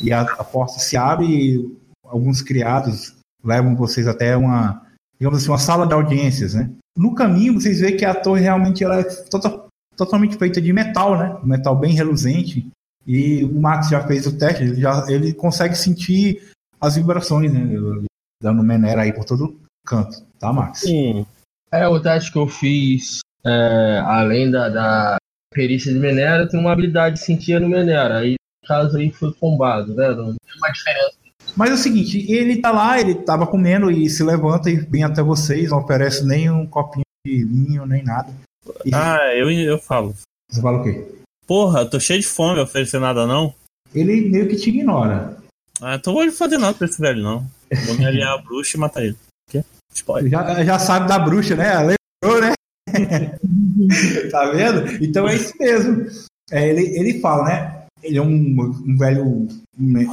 E 0.00 0.12
a, 0.12 0.20
a 0.22 0.44
porta 0.44 0.78
se 0.78 0.96
abre 0.96 1.26
e 1.26 1.78
alguns 2.04 2.42
criados 2.42 3.14
levam 3.42 3.74
vocês 3.76 4.06
até 4.06 4.36
uma, 4.36 4.85
digamos 5.18 5.40
assim, 5.42 5.50
uma 5.50 5.58
sala 5.58 5.86
de 5.86 5.94
audiências, 5.94 6.54
né? 6.54 6.70
No 6.96 7.14
caminho, 7.14 7.54
vocês 7.54 7.80
veem 7.80 7.96
que 7.96 8.04
a 8.04 8.14
torre 8.14 8.42
realmente 8.42 8.82
ela 8.82 9.00
é 9.00 9.04
tota- 9.04 9.64
totalmente 9.96 10.36
feita 10.36 10.60
de 10.60 10.72
metal, 10.72 11.18
né? 11.18 11.36
Um 11.42 11.46
metal 11.46 11.76
bem 11.76 11.92
reluzente. 11.94 12.66
E 13.06 13.44
o 13.44 13.60
Max 13.60 13.88
já 13.88 14.04
fez 14.06 14.26
o 14.26 14.36
teste, 14.36 14.64
ele, 14.64 14.80
já, 14.80 15.06
ele 15.08 15.32
consegue 15.32 15.74
sentir 15.76 16.42
as 16.80 16.96
vibrações, 16.96 17.52
né? 17.52 17.60
Dando 18.42 18.62
Menera 18.62 19.02
aí 19.02 19.12
por 19.12 19.24
todo 19.24 19.58
canto, 19.86 20.22
tá, 20.38 20.52
Max? 20.52 20.84
Hum, 20.86 21.24
É, 21.72 21.86
o 21.86 22.00
teste 22.00 22.32
que 22.32 22.38
eu 22.38 22.48
fiz, 22.48 23.20
é, 23.44 24.02
além 24.04 24.50
da, 24.50 24.68
da 24.68 25.16
perícia 25.52 25.92
de 25.92 25.98
Menera, 25.98 26.48
tem 26.48 26.58
uma 26.58 26.72
habilidade 26.72 27.16
de 27.16 27.22
sentir 27.24 27.60
no 27.60 27.68
Menera. 27.68 28.18
Aí, 28.18 28.32
no 28.32 28.68
caso 28.68 28.96
aí, 28.96 29.10
foi 29.12 29.32
combado, 29.34 29.94
né? 29.94 30.08
Não 30.10 30.34
tem 30.34 30.56
uma 30.58 30.70
diferença. 30.72 31.16
Mas 31.56 31.70
é 31.70 31.74
o 31.74 31.78
seguinte, 31.78 32.30
ele 32.30 32.60
tá 32.60 32.70
lá, 32.70 33.00
ele 33.00 33.14
tava 33.14 33.46
comendo 33.46 33.90
e 33.90 34.10
se 34.10 34.22
levanta 34.22 34.70
e 34.70 34.76
vem 34.76 35.02
até 35.02 35.22
vocês, 35.22 35.70
não 35.70 35.78
oferece 35.78 36.24
nem 36.24 36.50
um 36.50 36.66
copinho 36.66 37.04
de 37.26 37.44
vinho, 37.44 37.86
nem 37.86 38.04
nada. 38.04 38.32
E 38.84 38.94
ah, 38.94 39.34
eu, 39.34 39.50
eu 39.50 39.78
falo. 39.78 40.14
você 40.50 40.60
fala 40.60 40.80
o 40.80 40.84
quê? 40.84 41.06
Porra, 41.46 41.86
tô 41.86 41.98
cheio 41.98 42.20
de 42.20 42.26
fome, 42.26 42.60
oferecer 42.60 43.00
nada 43.00 43.26
não? 43.26 43.54
Ele 43.94 44.28
meio 44.28 44.48
que 44.48 44.56
te 44.56 44.68
ignora. 44.68 45.38
Ah, 45.80 45.94
então 45.94 46.12
vou 46.12 46.30
fazer 46.30 46.58
nada 46.58 46.74
pra 46.74 46.86
esse 46.86 47.00
velho 47.00 47.22
não. 47.22 47.46
Vou 47.86 47.96
me 47.96 48.04
aliar 48.04 48.34
a 48.34 48.42
bruxa 48.42 48.76
e 48.76 48.80
matar 48.80 49.04
ele. 49.04 49.16
Quê? 49.50 49.64
Spoiler. 49.94 50.30
Já, 50.30 50.64
já 50.64 50.78
sabe 50.78 51.08
da 51.08 51.18
bruxa, 51.18 51.56
né? 51.56 51.96
Lembrou, 52.22 52.40
né? 52.40 52.52
tá 54.30 54.50
vendo? 54.50 55.02
Então 55.02 55.28
é 55.28 55.34
isso 55.34 55.54
mesmo. 55.58 56.06
É, 56.50 56.68
ele, 56.68 56.98
ele 56.98 57.20
fala, 57.20 57.44
né? 57.44 57.85
Ele 58.06 58.18
é 58.18 58.22
um, 58.22 58.72
um 58.86 58.96
velho 58.96 59.48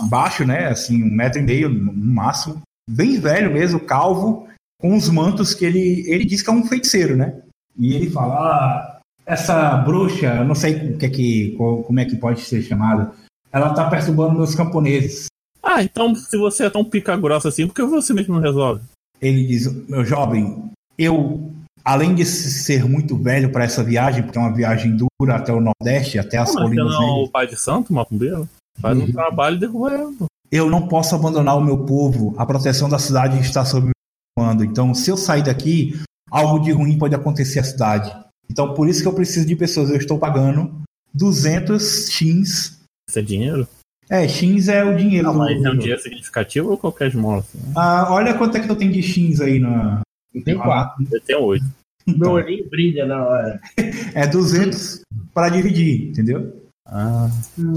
baixo, 0.10 0.46
né? 0.46 0.68
Assim, 0.68 1.04
um 1.04 1.12
metro 1.14 1.40
e 1.40 1.44
meio 1.44 1.70
no 1.70 1.94
máximo. 1.94 2.62
Bem 2.90 3.20
velho 3.20 3.54
mesmo, 3.54 3.80
calvo, 3.80 4.48
com 4.82 4.96
os 4.96 5.08
mantos 5.10 5.54
que 5.54 5.64
ele. 5.66 6.04
Ele 6.08 6.26
diz 6.26 6.42
que 6.42 6.50
é 6.50 6.54
um 6.54 6.66
feiticeiro, 6.66 7.16
né? 7.16 7.42
E 7.78 7.94
ele 7.94 8.10
fala: 8.10 8.36
ah, 8.36 9.00
essa 9.26 9.78
bruxa, 9.78 10.36
eu 10.36 10.46
não 10.46 10.56
sei 10.56 10.76
o 10.92 10.98
que 10.98 11.06
é 11.06 11.10
que, 11.10 11.52
co- 11.58 11.84
como 11.84 12.00
é 12.00 12.06
que 12.06 12.16
pode 12.18 12.42
ser 12.42 12.62
chamada, 12.62 13.12
ela 13.52 13.74
tá 13.74 13.90
perturbando 13.90 14.36
meus 14.36 14.54
camponeses. 14.56 15.28
Ah, 15.62 15.82
então 15.82 16.14
se 16.14 16.38
você 16.38 16.66
é 16.66 16.70
tão 16.70 16.84
pica 16.84 17.16
grossa 17.16 17.48
assim, 17.48 17.66
por 17.68 17.74
que 17.76 17.84
você 17.84 18.14
mesmo 18.14 18.34
não 18.36 18.42
resolve? 18.42 18.82
Ele 19.22 19.46
diz: 19.48 19.72
Meu 19.88 20.04
jovem, 20.04 20.66
eu, 20.98 21.53
além 21.84 22.14
de 22.16 22.26
ser 22.26 22.86
muito 22.88 23.16
velho 23.18 23.52
para 23.52 23.64
essa 23.66 23.84
viagem, 23.84 24.24
porque 24.24 24.38
é 24.38 24.42
uma 24.42 24.54
viagem 24.54 24.96
dura 24.96 25.36
até 25.36 25.52
o 25.52 25.60
Nordeste, 25.62 26.18
até 26.20 26.38
as 26.38 26.50
Ah, 26.50 26.54
você 26.54 26.60
colinas 26.60 26.92
não 26.94 27.04
é 27.04 27.24
o 27.24 27.28
pai 27.30 27.48
de 27.48 27.56
santo, 27.60 27.94
macumbeiro? 27.94 28.48
Faz 28.80 28.98
um 28.98 29.02
Uhum. 29.02 29.12
trabalho 29.12 29.56
e 29.56 29.60
derruba 29.60 29.92
ela. 29.94 30.12
pô. 30.18 30.26
eu 30.52 30.70
não 30.70 30.88
posso 30.88 31.16
abandonar 31.16 31.58
o 31.58 31.62
meu 31.64 31.80
povo. 31.80 32.36
A 32.38 32.46
proteção 32.46 32.88
da 32.88 33.00
cidade 33.00 33.40
está 33.40 33.66
sob 33.66 33.86
meu 33.88 33.94
comando. 34.38 34.64
Então, 34.64 34.94
se 34.94 35.10
eu 35.10 35.18
sair 35.18 35.42
daqui, 35.44 36.00
algo 36.30 36.60
de 36.60 36.72
ruim 36.72 36.96
pode 36.98 37.16
acontecer 37.16 37.60
à 37.60 37.64
cidade. 37.64 38.16
Então, 38.52 38.72
por 38.76 38.88
isso 38.88 39.02
que 39.02 39.08
eu 39.08 39.14
preciso 39.14 39.48
de 39.48 39.56
pessoas. 39.56 39.90
Eu 39.90 39.96
estou 39.98 40.20
pagando 40.20 40.72
200 41.12 42.08
shins. 42.12 42.78
Isso 43.10 43.18
é 43.18 43.22
dinheiro? 43.24 43.68
É, 44.10 44.28
shins 44.28 44.68
é 44.68 44.84
o 44.84 44.96
dinheiro. 44.96 45.26
Não, 45.28 45.34
do- 45.34 45.40
mas 45.40 45.64
é 45.64 45.70
um 45.72 45.78
dinheiro 45.78 46.00
significativo 46.02 46.70
ou 46.72 46.78
qualquer 46.78 47.08
esmola? 47.08 47.40
Assim? 47.40 47.60
Ah, 47.76 48.08
olha 48.12 48.36
quanto 48.38 48.56
é 48.56 48.60
que 48.60 48.70
eu 48.70 48.76
tenho 48.76 48.92
de 48.92 49.02
shins 49.02 49.42
aí 49.42 49.58
na. 49.58 50.02
Tem 50.42 50.58
quatro. 50.58 51.06
Eu 51.12 51.22
tenho 51.22 51.42
oito. 51.42 51.66
Meu 52.08 52.32
olhinho 52.32 52.70
brilha 52.70 53.06
na 53.06 53.24
hora. 53.24 53.62
É 54.14 54.28
200 54.28 55.02
para 55.34 55.50
dividir, 55.50 56.10
entendeu? 56.10 56.62
Ah, 56.86 57.30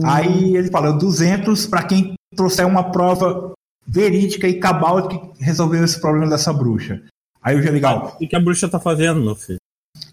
Aí 0.05 0.57
ele 0.57 0.69
fala 0.71 0.93
200 0.93 1.67
para 1.67 1.85
quem 1.85 2.15
trouxer 2.35 2.67
uma 2.67 2.91
prova 2.91 3.53
verídica 3.87 4.49
e 4.49 4.59
cabal 4.59 5.09
de 5.09 5.19
que 5.19 5.45
resolveu 5.45 5.85
esse 5.85 6.01
problema 6.01 6.29
dessa 6.29 6.53
bruxa. 6.53 7.01
Aí 7.41 7.57
o 7.57 7.63
Geligal, 7.63 8.17
o 8.21 8.29
que 8.29 8.35
a 8.35 8.41
bruxa 8.41 8.69
tá 8.69 8.81
fazendo, 8.81 9.21
meu 9.23 9.37
filho? 9.37 9.59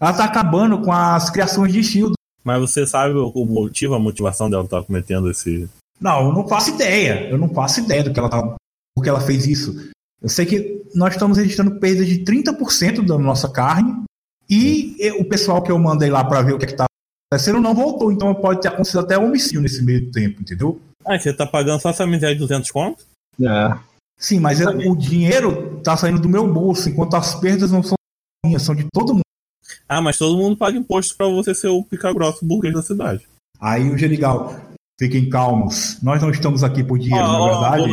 ela 0.00 0.12
tá 0.12 0.24
acabando 0.24 0.80
com 0.80 0.92
as 0.92 1.30
criações 1.30 1.72
de 1.72 1.82
Shield. 1.82 2.14
Mas 2.42 2.60
você 2.60 2.86
sabe 2.86 3.14
o 3.14 3.44
motivo, 3.44 3.94
a 3.94 3.98
motivação 3.98 4.50
dela 4.50 4.64
estar 4.64 4.82
cometendo 4.82 5.30
esse. 5.30 5.68
Não, 6.00 6.28
eu 6.28 6.32
não 6.32 6.46
faço 6.46 6.70
ideia. 6.70 7.28
Eu 7.28 7.38
não 7.38 7.48
faço 7.48 7.80
ideia 7.80 8.04
do 8.04 8.12
que 8.12 8.18
ela 8.18 8.28
tá, 8.28 8.54
porque 8.94 9.08
ela 9.08 9.20
fez 9.20 9.46
isso. 9.46 9.90
Eu 10.22 10.28
sei 10.28 10.46
que 10.46 10.82
nós 10.94 11.14
estamos 11.14 11.36
registrando 11.36 11.78
perda 11.78 12.04
de 12.04 12.24
30% 12.24 13.04
da 13.04 13.18
nossa 13.18 13.48
carne 13.48 14.02
e 14.48 14.96
o 15.18 15.24
pessoal 15.24 15.62
que 15.62 15.70
eu 15.70 15.78
mandei 15.78 16.10
lá 16.10 16.24
para 16.24 16.42
ver 16.42 16.54
o 16.54 16.58
que, 16.58 16.64
é 16.64 16.68
que 16.68 16.76
tá 16.76 16.86
acontecendo 17.32 17.60
não 17.60 17.74
voltou, 17.74 18.10
então 18.12 18.34
pode 18.34 18.60
ter 18.60 18.68
acontecido 18.68 19.00
até 19.00 19.18
homicídio 19.18 19.60
nesse 19.60 19.82
meio 19.82 20.10
tempo, 20.10 20.40
entendeu? 20.40 20.80
Ah, 21.04 21.18
você 21.18 21.32
tá 21.32 21.46
pagando 21.46 21.80
só 21.80 21.90
essa 21.90 22.06
miséria 22.06 22.34
de 22.34 22.40
200 22.40 22.70
conto? 22.70 23.04
É. 23.40 23.78
Sim, 24.18 24.40
mas 24.40 24.60
eu- 24.60 24.70
o 24.90 24.96
dinheiro 24.96 25.80
tá 25.82 25.96
saindo 25.96 26.20
do 26.20 26.28
meu 26.28 26.50
bolso, 26.50 26.88
enquanto 26.88 27.14
as 27.16 27.34
perdas 27.34 27.70
não 27.70 27.82
são 27.82 27.94
minhas, 28.46 28.62
são 28.62 28.74
de 28.74 28.86
todo 28.92 29.12
mundo. 29.14 29.22
Ah, 29.88 30.00
mas 30.00 30.16
todo 30.16 30.36
mundo 30.38 30.56
paga 30.56 30.78
imposto 30.78 31.16
pra 31.16 31.26
você 31.26 31.54
ser 31.54 31.68
o 31.68 31.82
pica 31.84 32.12
grosso 32.14 32.44
burguês 32.44 32.72
da 32.74 32.82
cidade. 32.82 33.26
Aí 33.60 33.90
o 33.90 33.98
Genigal, 33.98 34.58
fiquem 34.98 35.28
calmos. 35.28 36.00
Nós 36.02 36.22
não 36.22 36.30
estamos 36.30 36.62
aqui 36.62 36.82
por 36.84 36.98
dinheiro, 36.98 37.26
na 37.26 37.38
ó, 37.38 37.60
verdade. 37.76 37.92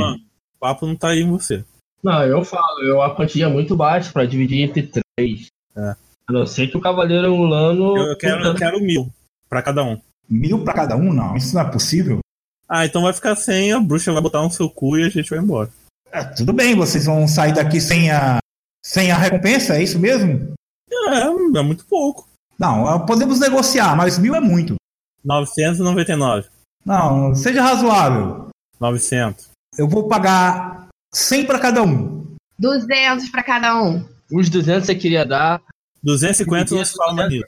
O 0.55 0.59
papo 0.59 0.85
não 0.85 0.95
tá 0.95 1.09
aí 1.09 1.21
em 1.21 1.29
você. 1.29 1.65
Não, 2.03 2.23
eu 2.23 2.43
falo, 2.43 2.81
eu 2.83 3.01
a 3.01 3.15
quantia 3.15 3.45
é 3.45 3.49
muito 3.49 3.75
baixa 3.75 4.11
pra 4.11 4.25
dividir 4.25 4.63
entre 4.63 4.89
três. 4.89 5.47
É. 5.75 5.95
A 6.27 6.33
não 6.33 6.45
ser 6.45 6.67
que 6.67 6.77
o 6.77 6.81
Cavaleiro 6.81 7.27
Angulano. 7.27 7.97
Eu, 7.97 8.05
eu 8.07 8.17
quero, 8.17 8.43
eu 8.43 8.55
quero 8.55 8.79
mil 8.81 9.11
pra 9.49 9.61
cada 9.61 9.83
um. 9.83 9.99
Mil 10.29 10.63
pra 10.63 10.73
cada 10.73 10.95
um? 10.95 11.13
Não, 11.13 11.35
isso 11.35 11.53
não 11.53 11.61
é 11.61 11.71
possível. 11.71 12.19
Ah, 12.67 12.85
então 12.85 13.01
vai 13.01 13.13
ficar 13.13 13.35
sem, 13.35 13.73
a 13.73 13.79
bruxa 13.79 14.13
vai 14.13 14.21
botar 14.21 14.41
no 14.41 14.49
seu 14.49 14.69
cu 14.69 14.97
e 14.97 15.03
a 15.03 15.09
gente 15.09 15.29
vai 15.29 15.39
embora. 15.39 15.69
É, 16.11 16.23
tudo 16.23 16.53
bem, 16.53 16.75
vocês 16.75 17.05
vão 17.05 17.27
sair 17.27 17.53
daqui 17.53 17.81
sem 17.81 18.09
a, 18.09 18.39
sem 18.81 19.11
a 19.11 19.17
recompensa, 19.17 19.75
é 19.75 19.83
isso 19.83 19.99
mesmo? 19.99 20.53
É, 20.89 21.23
é 21.23 21.61
muito 21.61 21.85
pouco. 21.85 22.27
Não, 22.57 23.05
podemos 23.05 23.39
negociar, 23.39 23.95
mas 23.95 24.17
mil 24.17 24.35
é 24.35 24.39
muito. 24.39 24.75
999. 25.23 26.47
Não, 26.85 27.35
seja 27.35 27.61
razoável. 27.61 28.47
900. 28.79 29.49
Eu 29.77 29.87
vou 29.87 30.07
pagar 30.07 30.80
100 31.13 31.45
para 31.45 31.59
cada 31.59 31.83
um. 31.83 32.35
200 32.57 33.29
para 33.29 33.43
cada 33.43 33.81
um. 33.81 34.05
Os 34.31 34.49
200 34.49 34.85
você 34.85 34.95
queria 34.95 35.25
dar. 35.25 35.61
250 36.03 36.75
não 36.75 36.85
se 36.85 36.95
fala 36.95 37.13
mais 37.13 37.29
nisso. 37.29 37.45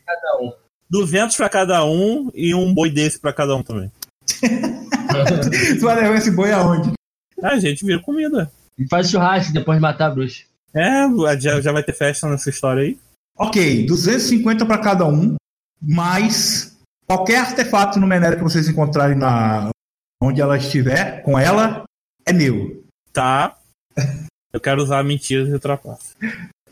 200 0.89 1.35
para 1.35 1.49
cada 1.49 1.85
um 1.85 2.29
e 2.33 2.53
um 2.53 2.73
boi 2.73 2.89
desse 2.89 3.19
para 3.19 3.33
cada 3.33 3.55
um 3.55 3.63
também. 3.63 3.91
tu 5.79 5.85
vai 5.85 5.95
levar 5.95 6.15
esse 6.15 6.31
boi 6.31 6.51
aonde? 6.51 6.91
A 7.41 7.57
gente 7.59 7.85
vira 7.85 7.99
comida. 7.99 8.51
E 8.77 8.87
faz 8.87 9.09
churrasco 9.09 9.53
depois 9.53 9.77
de 9.77 9.81
matar 9.81 10.07
a 10.07 10.09
bruxa. 10.11 10.43
É, 10.73 11.05
já, 11.39 11.61
já 11.61 11.71
vai 11.71 11.83
ter 11.83 11.93
festa 11.93 12.27
nessa 12.27 12.49
história 12.49 12.83
aí. 12.83 12.97
Ok, 13.37 13.85
250 13.85 14.65
para 14.65 14.77
cada 14.77 15.05
um, 15.05 15.35
mais 15.81 16.77
qualquer 17.07 17.39
artefato 17.39 17.99
no 17.99 18.07
Menera 18.07 18.35
que 18.35 18.43
vocês 18.43 18.67
encontrarem 18.67 19.17
na 19.17 19.69
onde 20.21 20.41
ela 20.41 20.57
estiver, 20.57 21.21
com 21.23 21.37
ela, 21.37 21.83
é 22.25 22.31
meu. 22.31 22.82
Tá. 23.13 23.55
Eu 24.51 24.59
quero 24.59 24.81
usar 24.81 25.03
mentiras 25.03 25.47
e 25.47 25.59
trapaças. 25.59 26.15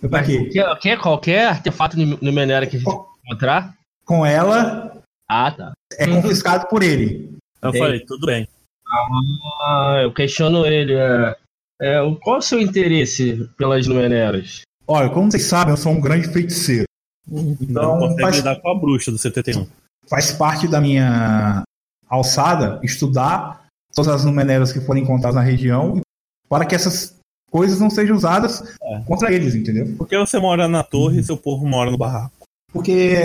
Pra 0.09 0.23
quê? 0.23 0.49
Qualquer, 0.51 0.99
qualquer 0.99 1.47
artefato 1.47 1.97
no, 1.97 2.17
no 2.19 2.33
Menera 2.33 2.65
que 2.65 2.77
a 2.77 2.79
gente 2.79 2.91
encontrar? 3.25 3.75
Com 4.03 4.25
ela. 4.25 5.01
Ah, 5.29 5.51
tá. 5.51 5.71
É 5.97 6.07
confiscado 6.07 6.67
por 6.67 6.81
ele. 6.81 7.37
Eu 7.61 7.71
falei, 7.73 7.99
tudo 8.01 8.25
bem. 8.25 8.47
Ah, 9.63 9.99
eu 10.01 10.11
questiono 10.11 10.65
ele. 10.65 10.95
É, 10.95 11.37
é, 11.81 12.15
qual 12.21 12.39
o 12.39 12.41
seu 12.41 12.59
interesse 12.59 13.49
pelas 13.57 13.87
Numeneras? 13.87 14.61
Olha, 14.87 15.09
como 15.09 15.31
vocês 15.31 15.45
sabem, 15.45 15.73
eu 15.73 15.77
sou 15.77 15.91
um 15.91 16.01
grande 16.01 16.27
feiticeiro. 16.27 16.85
Então, 17.29 17.99
Não 17.99 17.99
consegue 17.99 18.21
faz, 18.21 18.35
lidar 18.37 18.59
com 18.59 18.69
a 18.69 18.75
bruxa 18.75 19.11
do 19.11 19.17
71. 19.17 19.67
Faz 20.09 20.31
parte 20.31 20.67
da 20.67 20.81
minha 20.81 21.63
alçada 22.09 22.79
estudar 22.83 23.65
todas 23.95 24.13
as 24.13 24.25
numeneras 24.25 24.73
que 24.73 24.81
forem 24.81 25.03
encontradas 25.03 25.35
na 25.35 25.41
região 25.41 26.01
para 26.51 26.65
que 26.65 26.75
essas 26.75 27.15
coisas 27.49 27.79
não 27.79 27.89
sejam 27.89 28.17
usadas 28.17 28.61
é. 28.83 28.99
contra 29.07 29.31
eles, 29.31 29.55
entendeu? 29.55 29.95
Porque 29.97 30.17
você 30.17 30.37
mora 30.37 30.67
na 30.67 30.83
torre 30.83 31.21
e 31.21 31.23
seu 31.23 31.37
povo 31.37 31.65
mora 31.65 31.89
no 31.89 31.97
barraco. 31.97 32.33
Porque 32.73 33.15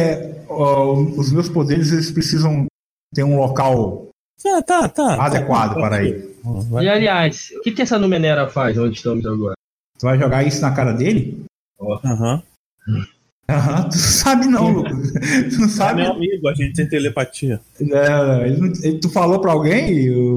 os 0.49 1.33
meus 1.33 1.49
poderes 1.49 1.91
eles 1.91 2.13
precisam 2.13 2.67
ter 3.13 3.25
um 3.25 3.37
local 3.37 4.07
ah, 4.47 4.63
tá, 4.63 4.89
tá, 4.89 5.25
adequado 5.25 5.75
tá, 5.75 5.81
para 5.81 6.05
ele. 6.05 6.37
E 6.81 6.89
aliás, 6.89 7.51
o 7.57 7.63
que, 7.63 7.73
que 7.73 7.83
essa 7.83 7.99
Numenera 7.99 8.49
faz 8.49 8.79
onde 8.79 8.97
estamos 8.97 9.27
agora? 9.27 9.55
Tu 9.99 10.07
vai 10.07 10.17
jogar 10.17 10.47
isso 10.47 10.61
na 10.61 10.73
cara 10.73 10.93
dele? 10.93 11.45
Aham. 11.81 12.43
Uhum. 12.87 13.05
Aham, 13.49 13.89
tu 13.91 13.97
sabe 13.97 14.47
não, 14.47 14.71
Lucas. 14.71 15.13
Tu 15.53 15.61
não 15.61 15.69
sabe. 15.69 16.03
É 16.03 16.05
meu 16.05 16.13
amigo, 16.15 16.49
a 16.49 16.55
gente 16.55 16.75
tem 16.75 16.89
telepatia. 16.89 17.61
É, 17.81 18.49
ele, 18.49 18.73
ele, 18.83 18.99
tu 19.01 19.11
falou 19.11 19.41
pra 19.41 19.53
alguém? 19.53 20.05
Eu... 20.05 20.37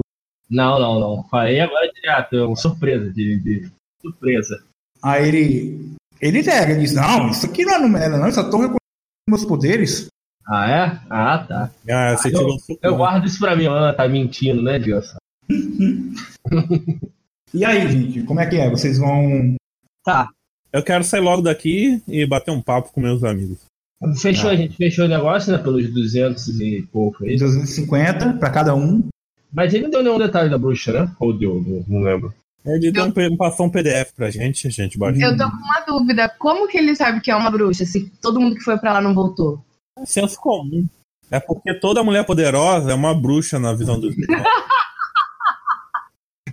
Não, 0.49 0.79
não, 0.79 0.99
não. 0.99 1.23
Falei 1.29 1.59
agora 1.59 1.91
direto, 1.93 2.35
é 2.35 2.45
uma 2.45 2.55
surpresa, 2.55 3.11
de, 3.11 3.39
de, 3.39 3.71
surpresa. 4.01 4.63
Aí 5.03 5.27
ele. 5.27 5.95
Ele 6.19 6.41
nega, 6.41 6.73
ele 6.73 6.81
diz, 6.81 6.93
não, 6.93 7.29
isso 7.29 7.45
aqui 7.45 7.63
não 7.63 7.97
é 7.97 8.09
não, 8.09 8.25
essa 8.25 8.49
torre 8.49 8.65
é 8.65 8.69
com 8.69 8.77
meus 9.29 9.45
poderes. 9.45 10.07
Ah, 10.45 10.69
é? 10.69 10.99
Ah, 11.09 11.45
tá. 11.47 11.71
Ah, 11.89 12.17
você 12.17 12.29
tirou 12.29 12.57
eu, 12.67 12.77
eu 12.81 12.97
guardo 12.97 13.25
isso 13.25 13.39
pra 13.39 13.55
mim, 13.55 13.67
ah, 13.67 13.93
tá 13.93 14.07
mentindo, 14.07 14.61
né, 14.61 14.79
Deus? 14.79 15.13
e 17.53 17.63
aí, 17.63 17.89
gente, 17.89 18.23
como 18.23 18.39
é 18.39 18.47
que 18.47 18.57
é? 18.57 18.69
Vocês 18.69 18.97
vão. 18.97 19.55
Tá. 20.03 20.27
Eu 20.73 20.83
quero 20.83 21.03
sair 21.03 21.21
logo 21.21 21.41
daqui 21.41 22.03
e 22.07 22.25
bater 22.25 22.51
um 22.51 22.61
papo 22.61 22.91
com 22.91 22.99
meus 22.99 23.23
amigos. 23.23 23.59
Fechou, 24.19 24.49
ah. 24.49 24.53
a 24.53 24.55
gente 24.55 24.75
fechou 24.75 25.05
o 25.05 25.09
negócio, 25.09 25.51
né? 25.51 25.57
Pelos 25.57 25.91
200 25.93 26.59
e 26.59 26.87
pouco. 26.91 27.25
É 27.25 27.35
250 27.35 28.33
para 28.33 28.49
cada 28.49 28.75
um. 28.75 29.07
Mas 29.51 29.73
ele 29.73 29.83
não 29.83 29.91
deu 29.91 30.03
nenhum 30.03 30.17
detalhe 30.17 30.49
da 30.49 30.57
bruxa, 30.57 30.93
né? 30.93 31.11
Ou 31.19 31.33
deu, 31.33 31.63
não, 31.87 32.01
lembro. 32.01 32.33
Ele 32.65 32.91
deu 32.91 33.05
um, 33.05 33.37
passou 33.37 33.65
um 33.65 33.69
PDF 33.69 34.11
pra 34.15 34.29
gente, 34.29 34.67
a 34.67 34.69
gente 34.69 34.97
baixou. 34.97 35.21
Eu 35.21 35.37
tô 35.37 35.49
com 35.49 35.57
uma 35.57 35.79
dúvida. 35.87 36.29
Como 36.37 36.67
que 36.67 36.77
ele 36.77 36.95
sabe 36.95 37.21
que 37.21 37.31
é 37.31 37.35
uma 37.35 37.49
bruxa 37.49 37.85
se 37.85 38.09
todo 38.21 38.39
mundo 38.39 38.55
que 38.55 38.63
foi 38.63 38.77
pra 38.77 38.93
lá 38.93 39.01
não 39.01 39.15
voltou? 39.15 39.63
É 39.97 40.05
senso 40.05 40.39
comum. 40.39 40.87
É 41.31 41.39
porque 41.39 41.73
toda 41.73 42.03
mulher 42.03 42.25
poderosa 42.25 42.91
é 42.91 42.93
uma 42.93 43.13
bruxa 43.13 43.59
na 43.59 43.73
visão 43.73 43.99
do 43.99 44.09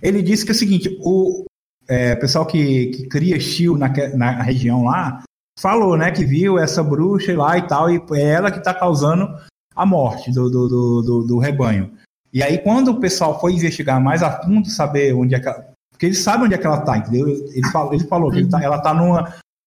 Ele 0.01 0.21
disse 0.21 0.45
que 0.45 0.51
é 0.51 0.55
o 0.55 0.57
seguinte: 0.57 0.97
o 1.01 1.45
é, 1.87 2.15
pessoal 2.15 2.45
que, 2.45 2.87
que 2.87 3.07
cria 3.07 3.37
estilo 3.37 3.77
na, 3.77 3.89
na 4.15 4.41
região 4.41 4.83
lá 4.83 5.23
falou, 5.59 5.97
né, 5.97 6.11
que 6.11 6.23
viu 6.23 6.59
essa 6.59 6.83
bruxa 6.83 7.35
lá 7.35 7.57
e 7.57 7.63
tal, 7.63 7.89
e 7.89 7.99
é 8.13 8.21
ela 8.21 8.51
que 8.51 8.59
está 8.59 8.73
causando 8.73 9.27
a 9.75 9.85
morte 9.85 10.31
do, 10.31 10.49
do, 10.49 11.01
do, 11.01 11.23
do, 11.23 11.39
rebanho. 11.39 11.91
E 12.33 12.43
aí, 12.43 12.57
quando 12.57 12.89
o 12.89 12.99
pessoal 12.99 13.39
foi 13.39 13.53
investigar 13.53 14.01
mais 14.01 14.21
a 14.21 14.41
fundo, 14.41 14.69
saber 14.69 15.13
onde 15.13 15.35
é 15.35 15.39
que 15.39 15.47
ela. 15.47 15.67
Porque 15.91 16.05
eles 16.05 16.19
sabem 16.19 16.45
onde 16.45 16.53
é 16.53 16.57
que 16.57 16.67
ela 16.67 16.79
está, 16.79 16.97
entendeu? 16.97 17.27
Ele 17.27 17.67
falou, 17.71 17.93
ele 17.93 18.03
falou 18.03 18.31
que 18.31 18.37
ele 18.37 18.49
tá, 18.49 18.61
ela 18.61 18.77
está 18.77 18.93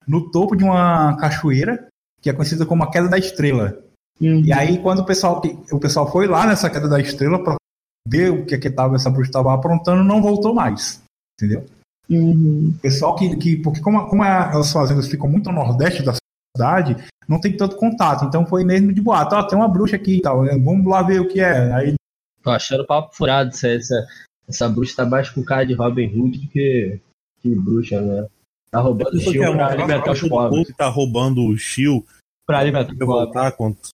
no 0.06 0.30
topo 0.30 0.54
de 0.54 0.62
uma 0.62 1.16
cachoeira 1.16 1.88
que 2.20 2.28
é 2.28 2.32
conhecida 2.32 2.66
como 2.66 2.84
a 2.84 2.90
Queda 2.90 3.08
da 3.08 3.18
Estrela. 3.18 3.78
Uhum. 4.20 4.42
E 4.44 4.52
aí, 4.52 4.78
quando 4.78 5.00
o 5.00 5.04
pessoal, 5.04 5.40
o 5.72 5.78
pessoal 5.78 6.10
foi 6.10 6.26
lá 6.26 6.46
nessa 6.46 6.68
Queda 6.68 6.88
da 6.88 7.00
Estrela 7.00 7.42
para 7.42 7.56
ver 8.06 8.30
o 8.30 8.44
que, 8.44 8.58
que 8.58 8.70
tava, 8.70 8.96
essa 8.96 9.10
bruxa 9.10 9.30
estava 9.30 9.54
aprontando, 9.54 10.04
não 10.04 10.20
voltou 10.20 10.54
mais. 10.54 11.02
Entendeu? 11.38 11.64
Uhum. 12.08 12.74
Pessoal 12.82 13.14
que, 13.14 13.36
que. 13.36 13.56
Porque, 13.56 13.80
como, 13.80 14.06
como 14.08 14.22
as 14.22 14.72
fazendas 14.72 15.08
ficam 15.08 15.28
muito 15.28 15.48
ao 15.48 15.54
nordeste 15.54 16.02
da 16.02 16.14
cidade, 16.56 16.96
não 17.26 17.40
tem 17.40 17.56
tanto 17.56 17.76
contato. 17.76 18.24
Então 18.24 18.44
foi 18.44 18.64
mesmo 18.64 18.92
de 18.92 19.00
boato. 19.00 19.34
Ó, 19.36 19.42
tem 19.44 19.56
uma 19.56 19.68
bruxa 19.68 19.96
aqui 19.96 20.16
e 20.16 20.20
tal. 20.20 20.44
Vamos 20.62 20.86
lá 20.86 21.02
ver 21.02 21.20
o 21.20 21.28
que 21.28 21.40
é. 21.40 21.72
Aí. 21.72 21.94
Tô 22.42 22.50
achando 22.50 22.86
papo 22.86 23.14
furado. 23.14 23.50
Essa, 23.50 23.68
essa, 23.68 24.06
essa 24.48 24.68
bruxa 24.68 24.96
tá 24.96 25.06
mais 25.06 25.28
com 25.30 25.44
cara 25.44 25.64
de 25.64 25.74
Robin 25.74 26.06
Hood 26.06 26.38
do 26.38 26.48
que, 26.48 27.00
que 27.40 27.54
bruxa, 27.54 28.00
né? 28.00 28.26
Tá 28.70 28.80
roubando 28.80 29.16
o 29.16 29.20
Shield 29.20 29.56
pra 29.56 29.66
alimentar 29.66 30.12
os 30.12 30.20
pobres. 30.20 30.76
Tá 30.76 30.88
roubando 30.88 31.44
o 31.44 31.56
Shield 31.56 32.04
pra 32.46 32.60
alimentar 32.60 32.92
os 32.92 32.98
pobres. 32.98 33.54
Quanto? 33.56 33.88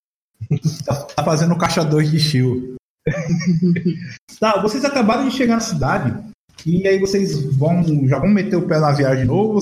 tá, 0.85 0.95
tá 1.05 1.25
fazendo 1.25 1.57
caixa 1.57 1.85
2 1.85 2.11
de 2.11 2.21
Shield. 2.21 2.77
tá, 4.39 4.61
vocês 4.61 4.85
acabaram 4.85 5.29
de 5.29 5.35
chegar 5.35 5.55
na 5.55 5.61
cidade 5.61 6.35
e 6.65 6.87
aí 6.87 6.99
vocês 6.99 7.41
vão 7.57 7.83
já 8.09 8.19
vão 8.19 8.29
meter 8.29 8.57
o 8.57 8.67
pé 8.67 8.79
na 8.79 8.93
viagem 8.93 9.23
de 9.23 9.29
novo, 9.29 9.61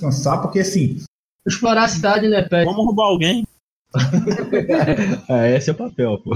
descansar, 0.00 0.40
porque 0.42 0.60
assim. 0.60 1.02
Explorar 1.46 1.84
a 1.84 1.88
cidade, 1.88 2.28
né, 2.28 2.42
Pet? 2.42 2.64
Vamos 2.64 2.86
roubar 2.86 3.04
alguém. 3.04 3.46
é, 5.28 5.56
esse 5.56 5.70
é 5.70 5.72
o 5.72 5.76
papel, 5.76 6.18
pô. 6.18 6.34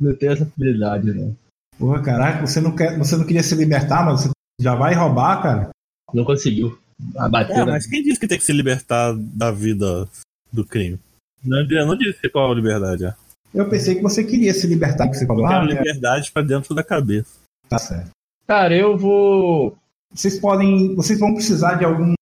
Não 0.00 0.14
tem 0.14 0.30
essa 0.30 0.44
habilidade, 0.44 1.12
né? 1.12 1.32
Porra, 1.78 2.02
caraca, 2.02 2.46
você 2.46 2.60
não, 2.60 2.74
quer, 2.74 2.98
você 2.98 3.16
não 3.16 3.24
queria 3.24 3.42
se 3.42 3.54
libertar, 3.54 4.04
mas 4.04 4.22
você 4.22 4.30
já 4.60 4.74
vai 4.74 4.94
roubar, 4.94 5.42
cara? 5.42 5.70
Não 6.12 6.24
conseguiu. 6.24 6.78
Abater, 7.16 7.56
é, 7.56 7.64
mas 7.64 7.86
quem 7.86 8.02
disse 8.02 8.18
que 8.18 8.26
tem 8.26 8.38
que 8.38 8.44
se 8.44 8.52
libertar 8.52 9.14
da 9.16 9.52
vida 9.52 10.08
do 10.52 10.64
crime? 10.64 10.98
Não, 11.44 11.64
não 11.86 11.96
disse 11.96 12.28
qual 12.28 12.50
a 12.50 12.54
liberdade 12.54 13.04
é. 13.04 13.14
Eu 13.54 13.68
pensei 13.68 13.94
que 13.94 14.02
você 14.02 14.24
queria 14.24 14.52
se 14.52 14.66
libertar, 14.66 15.08
que 15.08 15.16
você 15.16 15.26
falou. 15.26 15.44
Eu 15.44 15.48
quero 15.48 15.62
ah, 15.62 15.66
liberdade 15.66 16.28
é... 16.28 16.32
pra 16.32 16.42
dentro 16.42 16.74
da 16.74 16.82
cabeça. 16.82 17.38
Tá 17.68 17.78
certo. 17.78 18.10
Cara, 18.46 18.76
eu 18.76 18.96
vou. 18.96 19.76
Vocês 20.12 20.38
podem. 20.38 20.94
Vocês 20.96 21.20
vão 21.20 21.34
precisar 21.34 21.74
de 21.74 21.84
alguns 21.84 22.14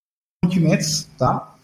mantimentos, 0.44 1.04
tá? 1.18 1.54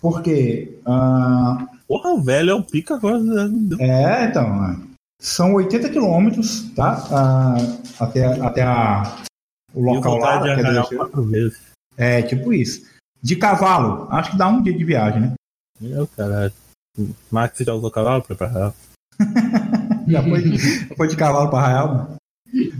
Porque. 0.00 0.78
Uh... 0.82 1.76
Porra, 1.86 2.22
velho, 2.22 2.50
é 2.50 2.54
o 2.54 2.62
pica 2.62 2.94
agora. 2.94 3.18
Né? 3.18 3.76
É, 3.80 4.24
então. 4.26 4.86
São 5.20 5.54
80 5.54 5.88
quilômetros, 5.88 6.70
tá? 6.74 7.04
Uh, 7.06 8.02
até, 8.02 8.24
até 8.40 8.62
a, 8.62 9.24
o 9.74 9.80
local 9.80 10.18
lá. 10.18 10.38
De 10.38 10.62
dizer, 10.62 10.96
quatro 10.96 11.22
vezes. 11.24 11.60
É, 11.96 12.22
tipo 12.22 12.52
isso. 12.52 12.86
De 13.22 13.36
cavalo, 13.36 14.06
acho 14.10 14.32
que 14.32 14.38
dá 14.38 14.48
um 14.48 14.62
dia 14.62 14.76
de 14.76 14.84
viagem, 14.84 15.20
né? 15.20 15.34
Meu 15.80 16.06
caralho. 16.06 16.52
Max 17.30 17.58
já 17.58 17.74
usou 17.74 17.90
cavalo 17.90 18.22
pra 18.22 18.34
ir 18.34 18.38
pra 18.38 18.46
Arraial? 18.46 18.74
já 20.08 20.22
foi, 20.22 20.58
foi 20.96 21.08
de 21.08 21.16
cavalo 21.16 21.50
pra 21.50 21.58
Arraial? 21.58 22.16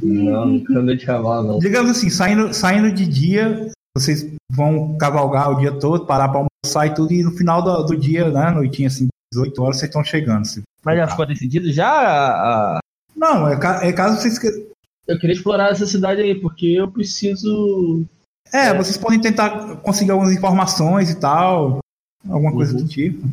Não, 0.02 0.46
não 0.46 0.80
andei 0.80 0.96
de 0.96 1.06
cavalo, 1.06 1.46
não. 1.46 1.58
Digamos 1.58 1.90
assim, 1.90 2.08
saindo, 2.08 2.52
saindo 2.54 2.92
de 2.92 3.06
dia, 3.06 3.70
vocês 3.96 4.26
vão 4.50 4.96
cavalgar 4.96 5.50
o 5.50 5.58
dia 5.58 5.72
todo, 5.72 6.06
parar 6.06 6.28
pra 6.28 6.44
almoçar 6.44 6.86
e 6.86 6.94
tudo, 6.94 7.12
e 7.12 7.22
no 7.22 7.32
final 7.32 7.62
do, 7.62 7.82
do 7.82 7.96
dia, 7.96 8.30
né, 8.30 8.50
noitinha 8.50 8.88
assim, 8.88 9.08
18 9.32 9.62
horas, 9.62 9.76
vocês 9.76 9.88
estão 9.88 10.04
chegando. 10.04 10.42
Assim, 10.42 10.62
Mas 10.84 10.96
já 10.96 11.08
ficou 11.08 11.26
decidido 11.26 11.72
já? 11.72 11.90
A... 11.90 12.78
Não, 13.14 13.48
é, 13.48 13.54
é 13.88 13.92
caso 13.92 14.20
vocês. 14.20 14.38
Eu 15.06 15.18
queria 15.18 15.34
explorar 15.34 15.70
essa 15.70 15.86
cidade 15.86 16.20
aí, 16.20 16.34
porque 16.34 16.66
eu 16.66 16.90
preciso. 16.90 18.04
É, 18.52 18.68
é. 18.68 18.74
vocês 18.74 18.96
podem 18.96 19.20
tentar 19.20 19.76
conseguir 19.76 20.10
algumas 20.10 20.32
informações 20.32 21.10
e 21.10 21.18
tal, 21.18 21.78
alguma 22.28 22.52
coisa 22.52 22.76
uhum. 22.76 22.82
do 22.82 22.88
tipo. 22.88 23.26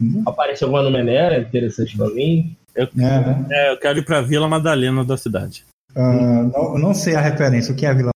Uhum. 0.00 0.22
Apareceu 0.26 0.66
alguma 0.66 0.82
Numenera 0.82 1.38
interessante 1.38 1.96
pra 1.96 2.08
mim. 2.10 2.56
Eu, 2.74 2.84
é. 2.84 3.46
é, 3.50 3.72
eu 3.72 3.78
quero 3.78 3.98
ir 3.98 4.04
pra 4.04 4.22
Vila 4.22 4.48
Madalena 4.48 5.04
da 5.04 5.16
cidade. 5.16 5.64
Uh, 5.94 6.50
não, 6.52 6.78
não, 6.78 6.94
sei 6.94 7.14
a 7.14 7.20
referência. 7.20 7.72
O 7.72 7.76
que 7.76 7.84
é 7.84 7.90
a 7.90 7.94
Vila? 7.94 8.10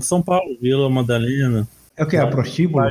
São 0.00 0.20
Paulo, 0.20 0.58
Vila 0.60 0.90
Madalena. 0.90 1.68
É 1.96 2.02
o 2.02 2.08
que? 2.08 2.16
A 2.16 2.26
prostíbulo? 2.26 2.84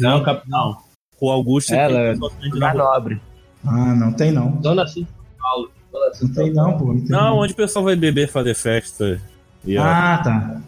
Não, 0.00 0.22
capital. 0.22 0.85
O 1.20 1.30
Augusto 1.30 1.72
Ela 1.74 1.98
é 1.98 2.14
lugar 2.52 2.74
nobre. 2.74 3.20
Ah, 3.64 3.94
não 3.94 4.12
tem 4.12 4.30
não. 4.32 4.60
Sul 4.62 4.84
de 4.84 4.92
São 4.92 5.06
Paulo. 5.40 5.70
Não 6.22 6.28
tem 6.32 6.52
não, 6.52 6.76
pô. 6.78 6.86
Não, 6.92 7.00
tem 7.00 7.08
Não, 7.08 7.20
não. 7.30 7.38
onde 7.38 7.52
o 7.52 7.56
pessoal 7.56 7.84
vai 7.84 7.96
beber, 7.96 8.28
fazer 8.28 8.54
festa. 8.54 9.20
E 9.64 9.76
Ah, 9.78 10.20
tá. 10.22 10.60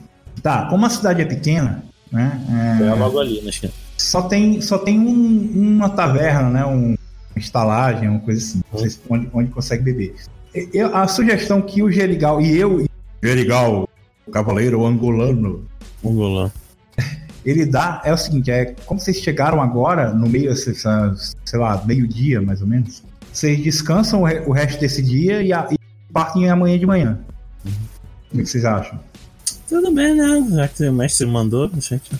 Tá, 0.42 0.66
como 0.70 0.86
a 0.86 0.90
cidade 0.90 1.20
é 1.20 1.24
pequena, 1.24 1.82
né? 2.12 2.40
é, 2.80 2.84
é, 2.86 2.94
logo 2.94 3.18
ali, 3.18 3.40
né? 3.42 3.50
só 3.96 4.22
tem, 4.22 4.60
só 4.60 4.78
tem 4.78 4.98
um- 4.98 5.50
uma 5.76 5.90
taverna, 5.90 6.48
né? 6.48 6.64
Um, 6.64 6.90
uma 6.94 6.96
estalagem, 7.36 8.08
uma 8.08 8.20
coisa 8.20 8.40
assim, 8.40 8.62
Uhum. 8.72 8.86
onde, 9.10 9.30
onde 9.34 9.50
consegue 9.50 9.82
beber. 9.82 10.14
Eu- 10.72 10.94
a 10.96 11.06
sugestão 11.08 11.60
que 11.60 11.82
o 11.82 11.90
Gerigal 11.90 12.40
e 12.40 12.56
eu, 12.56 12.86
Gerigal, 13.22 13.88
o 14.26 14.30
cavaleiro 14.30 14.86
angolano, 14.86 15.64
Um 16.02 16.14
golão. 16.14 16.50
Ele 17.50 17.66
dá 17.66 18.00
é 18.04 18.12
o 18.12 18.16
seguinte: 18.16 18.50
é 18.50 18.74
como 18.86 19.00
vocês 19.00 19.18
chegaram 19.18 19.60
agora, 19.62 20.12
no 20.12 20.28
meio, 20.28 20.54
sei 20.56 20.74
sei 20.74 21.58
lá, 21.58 21.82
meio-dia 21.84 22.40
mais 22.42 22.60
ou 22.60 22.66
menos, 22.66 23.02
vocês 23.32 23.62
descansam 23.62 24.22
o, 24.22 24.24
re- 24.24 24.42
o 24.46 24.52
resto 24.52 24.80
desse 24.80 25.02
dia 25.02 25.42
e, 25.42 25.52
a, 25.52 25.66
e 25.70 25.76
partem 26.12 26.48
amanhã 26.50 26.78
de 26.78 26.86
manhã. 26.86 27.18
O 28.32 28.36
que 28.38 28.44
vocês 28.46 28.64
acham? 28.64 28.98
Tudo 29.68 29.92
bem, 29.92 30.14
né? 30.14 30.46
Já 30.50 30.68
que 30.68 30.88
o 30.88 30.92
mestre 30.92 31.26
mandou, 31.26 31.70
gente. 31.78 32.10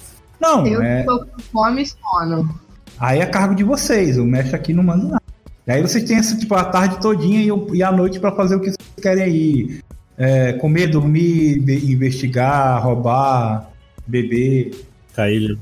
Não, 0.41 0.67
Eu 0.67 0.83
é, 0.83 1.03
tô 1.03 1.19
com 1.25 1.43
fome 1.53 1.83
e 1.83 1.87
sono. 1.87 2.61
aí 2.99 3.21
é 3.21 3.27
cargo 3.27 3.55
de 3.55 3.65
vocês, 3.65 4.17
o 4.19 4.25
mestre 4.25 4.55
aqui 4.55 4.73
não 4.73 4.83
manda 4.85 5.05
nada. 5.05 5.23
E 5.67 5.71
aí 5.73 5.83
vocês 5.83 6.05
têm 6.05 6.17
essa, 6.17 6.37
tipo, 6.37 6.55
a 6.55 6.65
tarde 6.65 7.01
todinha 7.01 7.41
e, 7.43 7.77
e 7.77 7.83
a 7.83 7.91
noite 7.93 8.19
pra 8.21 8.33
fazer 8.33 8.57
o 8.57 8.61
que 8.61 8.67
vocês 8.71 8.79
querem 9.03 9.23
aí. 9.25 9.81
É, 10.21 10.53
comer, 10.55 10.89
dormir, 10.89 11.59
investigar, 11.93 12.83
roubar, 12.83 13.71
beber. 14.07 14.73
Caílho. 15.19 15.59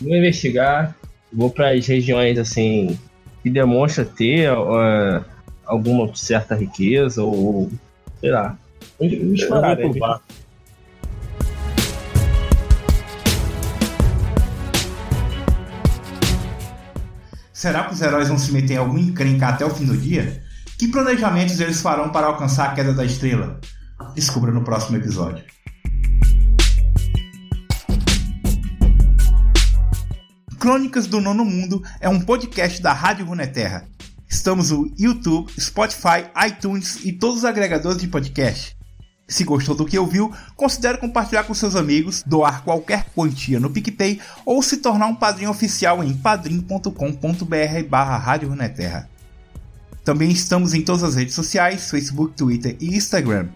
Vou 0.00 0.16
investigar, 0.16 0.96
vou 1.32 1.48
para 1.48 1.70
as 1.70 1.86
regiões 1.86 2.36
assim 2.36 2.98
que 3.40 3.48
demonstra 3.48 4.04
ter 4.04 4.50
ah, 4.50 5.24
alguma 5.64 6.12
certa 6.16 6.56
riqueza 6.56 7.22
ou 7.22 7.70
sei 8.18 8.32
lá. 8.32 8.58
Né? 8.98 9.08
Será 17.52 17.84
que 17.84 17.94
os 17.94 18.02
heróis 18.02 18.26
vão 18.26 18.38
se 18.38 18.52
meter 18.52 18.74
em 18.74 18.78
algum 18.78 18.98
encrenca 18.98 19.50
até 19.50 19.64
o 19.64 19.70
fim 19.70 19.86
do 19.86 19.96
dia? 19.96 20.42
Que 20.76 20.88
planejamentos 20.88 21.60
eles 21.60 21.80
farão 21.80 22.08
para 22.10 22.26
alcançar 22.26 22.70
a 22.70 22.74
queda 22.74 22.92
da 22.92 23.04
estrela? 23.04 23.60
Descubra 24.16 24.50
no 24.50 24.64
próximo 24.64 24.96
episódio. 24.96 25.44
Crônicas 30.60 31.06
do 31.06 31.22
Nono 31.22 31.42
Mundo 31.42 31.82
é 32.02 32.08
um 32.10 32.20
podcast 32.20 32.82
da 32.82 32.92
Rádio 32.92 33.24
Runeterra. 33.24 33.88
Estamos 34.28 34.70
no 34.70 34.92
YouTube, 34.98 35.50
Spotify, 35.58 36.26
iTunes 36.46 37.02
e 37.02 37.12
todos 37.12 37.38
os 37.38 37.44
agregadores 37.46 37.98
de 37.98 38.06
podcast. 38.06 38.76
Se 39.26 39.42
gostou 39.42 39.74
do 39.74 39.86
que 39.86 39.98
ouviu, 39.98 40.30
considere 40.56 40.98
compartilhar 40.98 41.44
com 41.44 41.54
seus 41.54 41.74
amigos, 41.74 42.22
doar 42.26 42.62
qualquer 42.62 43.06
quantia 43.14 43.58
no 43.58 43.70
PicPay 43.70 44.20
ou 44.44 44.62
se 44.62 44.76
tornar 44.76 45.06
um 45.06 45.14
padrinho 45.14 45.50
oficial 45.50 46.04
em 46.04 46.12
padrim.com.br 46.12 47.88
barra 47.88 48.18
Rádio 48.18 48.50
Runeterra. 48.50 49.08
Também 50.04 50.30
estamos 50.30 50.74
em 50.74 50.82
todas 50.82 51.02
as 51.02 51.14
redes 51.14 51.34
sociais, 51.34 51.88
Facebook, 51.88 52.34
Twitter 52.34 52.76
e 52.78 52.94
Instagram. 52.94 53.48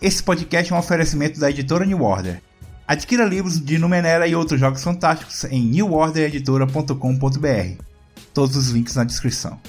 Esse 0.00 0.22
podcast 0.22 0.72
é 0.72 0.76
um 0.76 0.78
oferecimento 0.78 1.40
da 1.40 1.50
editora 1.50 1.84
New 1.84 2.04
Order. 2.04 2.40
Adquira 2.86 3.24
livros 3.24 3.58
de 3.60 3.78
Numenera 3.78 4.26
e 4.26 4.34
outros 4.34 4.58
jogos 4.58 4.82
fantásticos 4.82 5.44
em 5.44 5.64
newordereditora.com.br. 5.64 7.82
Todos 8.34 8.56
os 8.56 8.70
links 8.70 8.96
na 8.96 9.04
descrição. 9.04 9.60